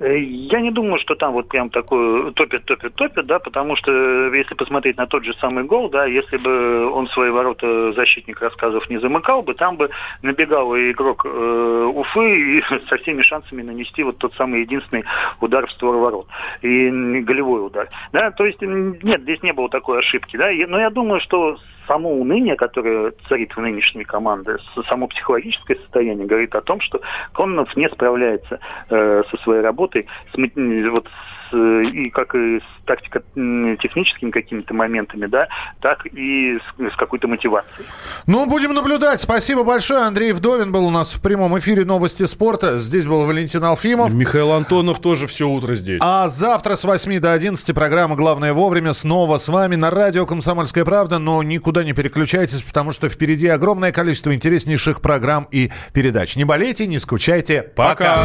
Э, 0.00 0.18
Я 0.18 0.60
не 0.60 0.70
думаю, 0.70 0.98
что 0.98 1.14
там 1.14 1.34
вот 1.34 1.48
прям 1.48 1.68
такой 1.68 2.32
топит, 2.32 2.64
топит, 2.64 2.94
топит, 2.94 3.26
да, 3.26 3.38
потому 3.38 3.76
что 3.76 3.92
э, 3.92 4.36
если 4.36 4.54
посмотреть 4.54 4.96
на 4.96 5.06
тот 5.06 5.24
же 5.24 5.34
самый 5.34 5.64
гол, 5.64 5.90
да, 5.90 6.06
если 6.06 6.38
бы 6.38 6.90
он 6.90 7.06
свои 7.08 7.30
ворота 7.30 7.92
защитник 7.92 8.40
рассказов 8.40 8.88
не 8.88 8.98
замыкал 8.98 9.42
бы, 9.42 9.54
там 9.54 9.76
бы 9.76 9.90
набегал 10.22 10.74
и 10.74 10.90
игрок 10.90 11.26
э, 11.26 11.92
Уфы 11.94 12.58
и 12.58 12.62
со 12.88 12.96
всеми 12.96 13.20
шансами 13.20 13.62
нанести 13.62 14.02
вот 14.02 14.16
тот 14.16 14.34
самый 14.34 14.62
единственный 14.62 15.04
удар 15.40 15.66
в 15.66 15.72
створ 15.72 15.96
ворот 15.96 16.26
и 16.62 16.88
голевой 17.20 17.66
удар, 17.66 17.88
да, 18.12 18.30
то 18.30 18.46
есть 18.46 18.62
нет, 18.62 19.22
здесь 19.22 19.42
не 19.42 19.52
было 19.52 19.68
такой 19.68 19.98
ошибки, 19.98 20.36
да, 20.36 20.50
но 20.68 20.80
я 20.80 20.88
думаю, 20.88 21.20
что 21.20 21.58
само 21.90 22.12
уныние, 22.12 22.54
которое 22.54 23.12
царит 23.28 23.56
в 23.56 23.60
нынешней 23.60 24.04
команде, 24.04 24.58
само 24.88 25.08
психологическое 25.08 25.74
состояние 25.74 26.24
говорит 26.24 26.54
о 26.54 26.60
том, 26.60 26.80
что 26.80 27.00
Кононов 27.34 27.76
не 27.76 27.88
справляется 27.88 28.60
э, 28.88 29.24
со 29.28 29.36
своей 29.38 29.60
работой, 29.60 29.89
с, 30.32 30.36
мо- 30.38 30.48
м, 30.56 30.90
вот 30.92 31.06
с, 31.50 31.56
и 31.56 32.10
как 32.10 32.34
и 32.34 32.58
с 32.58 32.62
тактико-техническими 32.86 34.30
какими-то 34.30 34.74
моментами, 34.74 35.26
да, 35.26 35.48
так 35.80 36.06
и 36.06 36.58
с, 36.58 36.92
с 36.92 36.96
какой-то 36.96 37.28
мотивацией. 37.28 37.86
Ну, 38.26 38.46
будем 38.46 38.72
наблюдать. 38.74 39.20
Спасибо 39.20 39.64
большое. 39.64 40.02
Андрей 40.02 40.32
Вдовин 40.32 40.72
был 40.72 40.86
у 40.86 40.90
нас 40.90 41.14
в 41.14 41.20
прямом 41.22 41.58
эфире 41.58 41.84
«Новости 41.84 42.24
спорта». 42.24 42.78
Здесь 42.78 43.06
был 43.06 43.26
Валентин 43.26 43.64
Алфимов. 43.64 44.12
Михаил 44.14 44.52
Антонов 44.52 45.00
тоже 45.00 45.26
все 45.26 45.48
утро 45.48 45.74
здесь. 45.74 46.00
А 46.02 46.28
завтра 46.28 46.76
с 46.76 46.84
8 46.84 47.18
до 47.20 47.32
11 47.32 47.74
программа 47.74 48.14
«Главное 48.16 48.52
вовремя» 48.52 48.92
снова 48.92 49.38
с 49.38 49.48
вами 49.48 49.74
на 49.76 49.90
радио 49.90 50.26
«Комсомольская 50.26 50.84
правда». 50.84 51.18
Но 51.18 51.42
никуда 51.42 51.82
не 51.84 51.92
переключайтесь, 51.92 52.62
потому 52.62 52.92
что 52.92 53.08
впереди 53.08 53.48
огромное 53.48 53.92
количество 53.92 54.34
интереснейших 54.34 55.00
программ 55.00 55.48
и 55.50 55.70
передач. 55.92 56.36
Не 56.36 56.44
болейте, 56.44 56.86
не 56.86 56.98
скучайте. 56.98 57.62
Пока. 57.74 58.24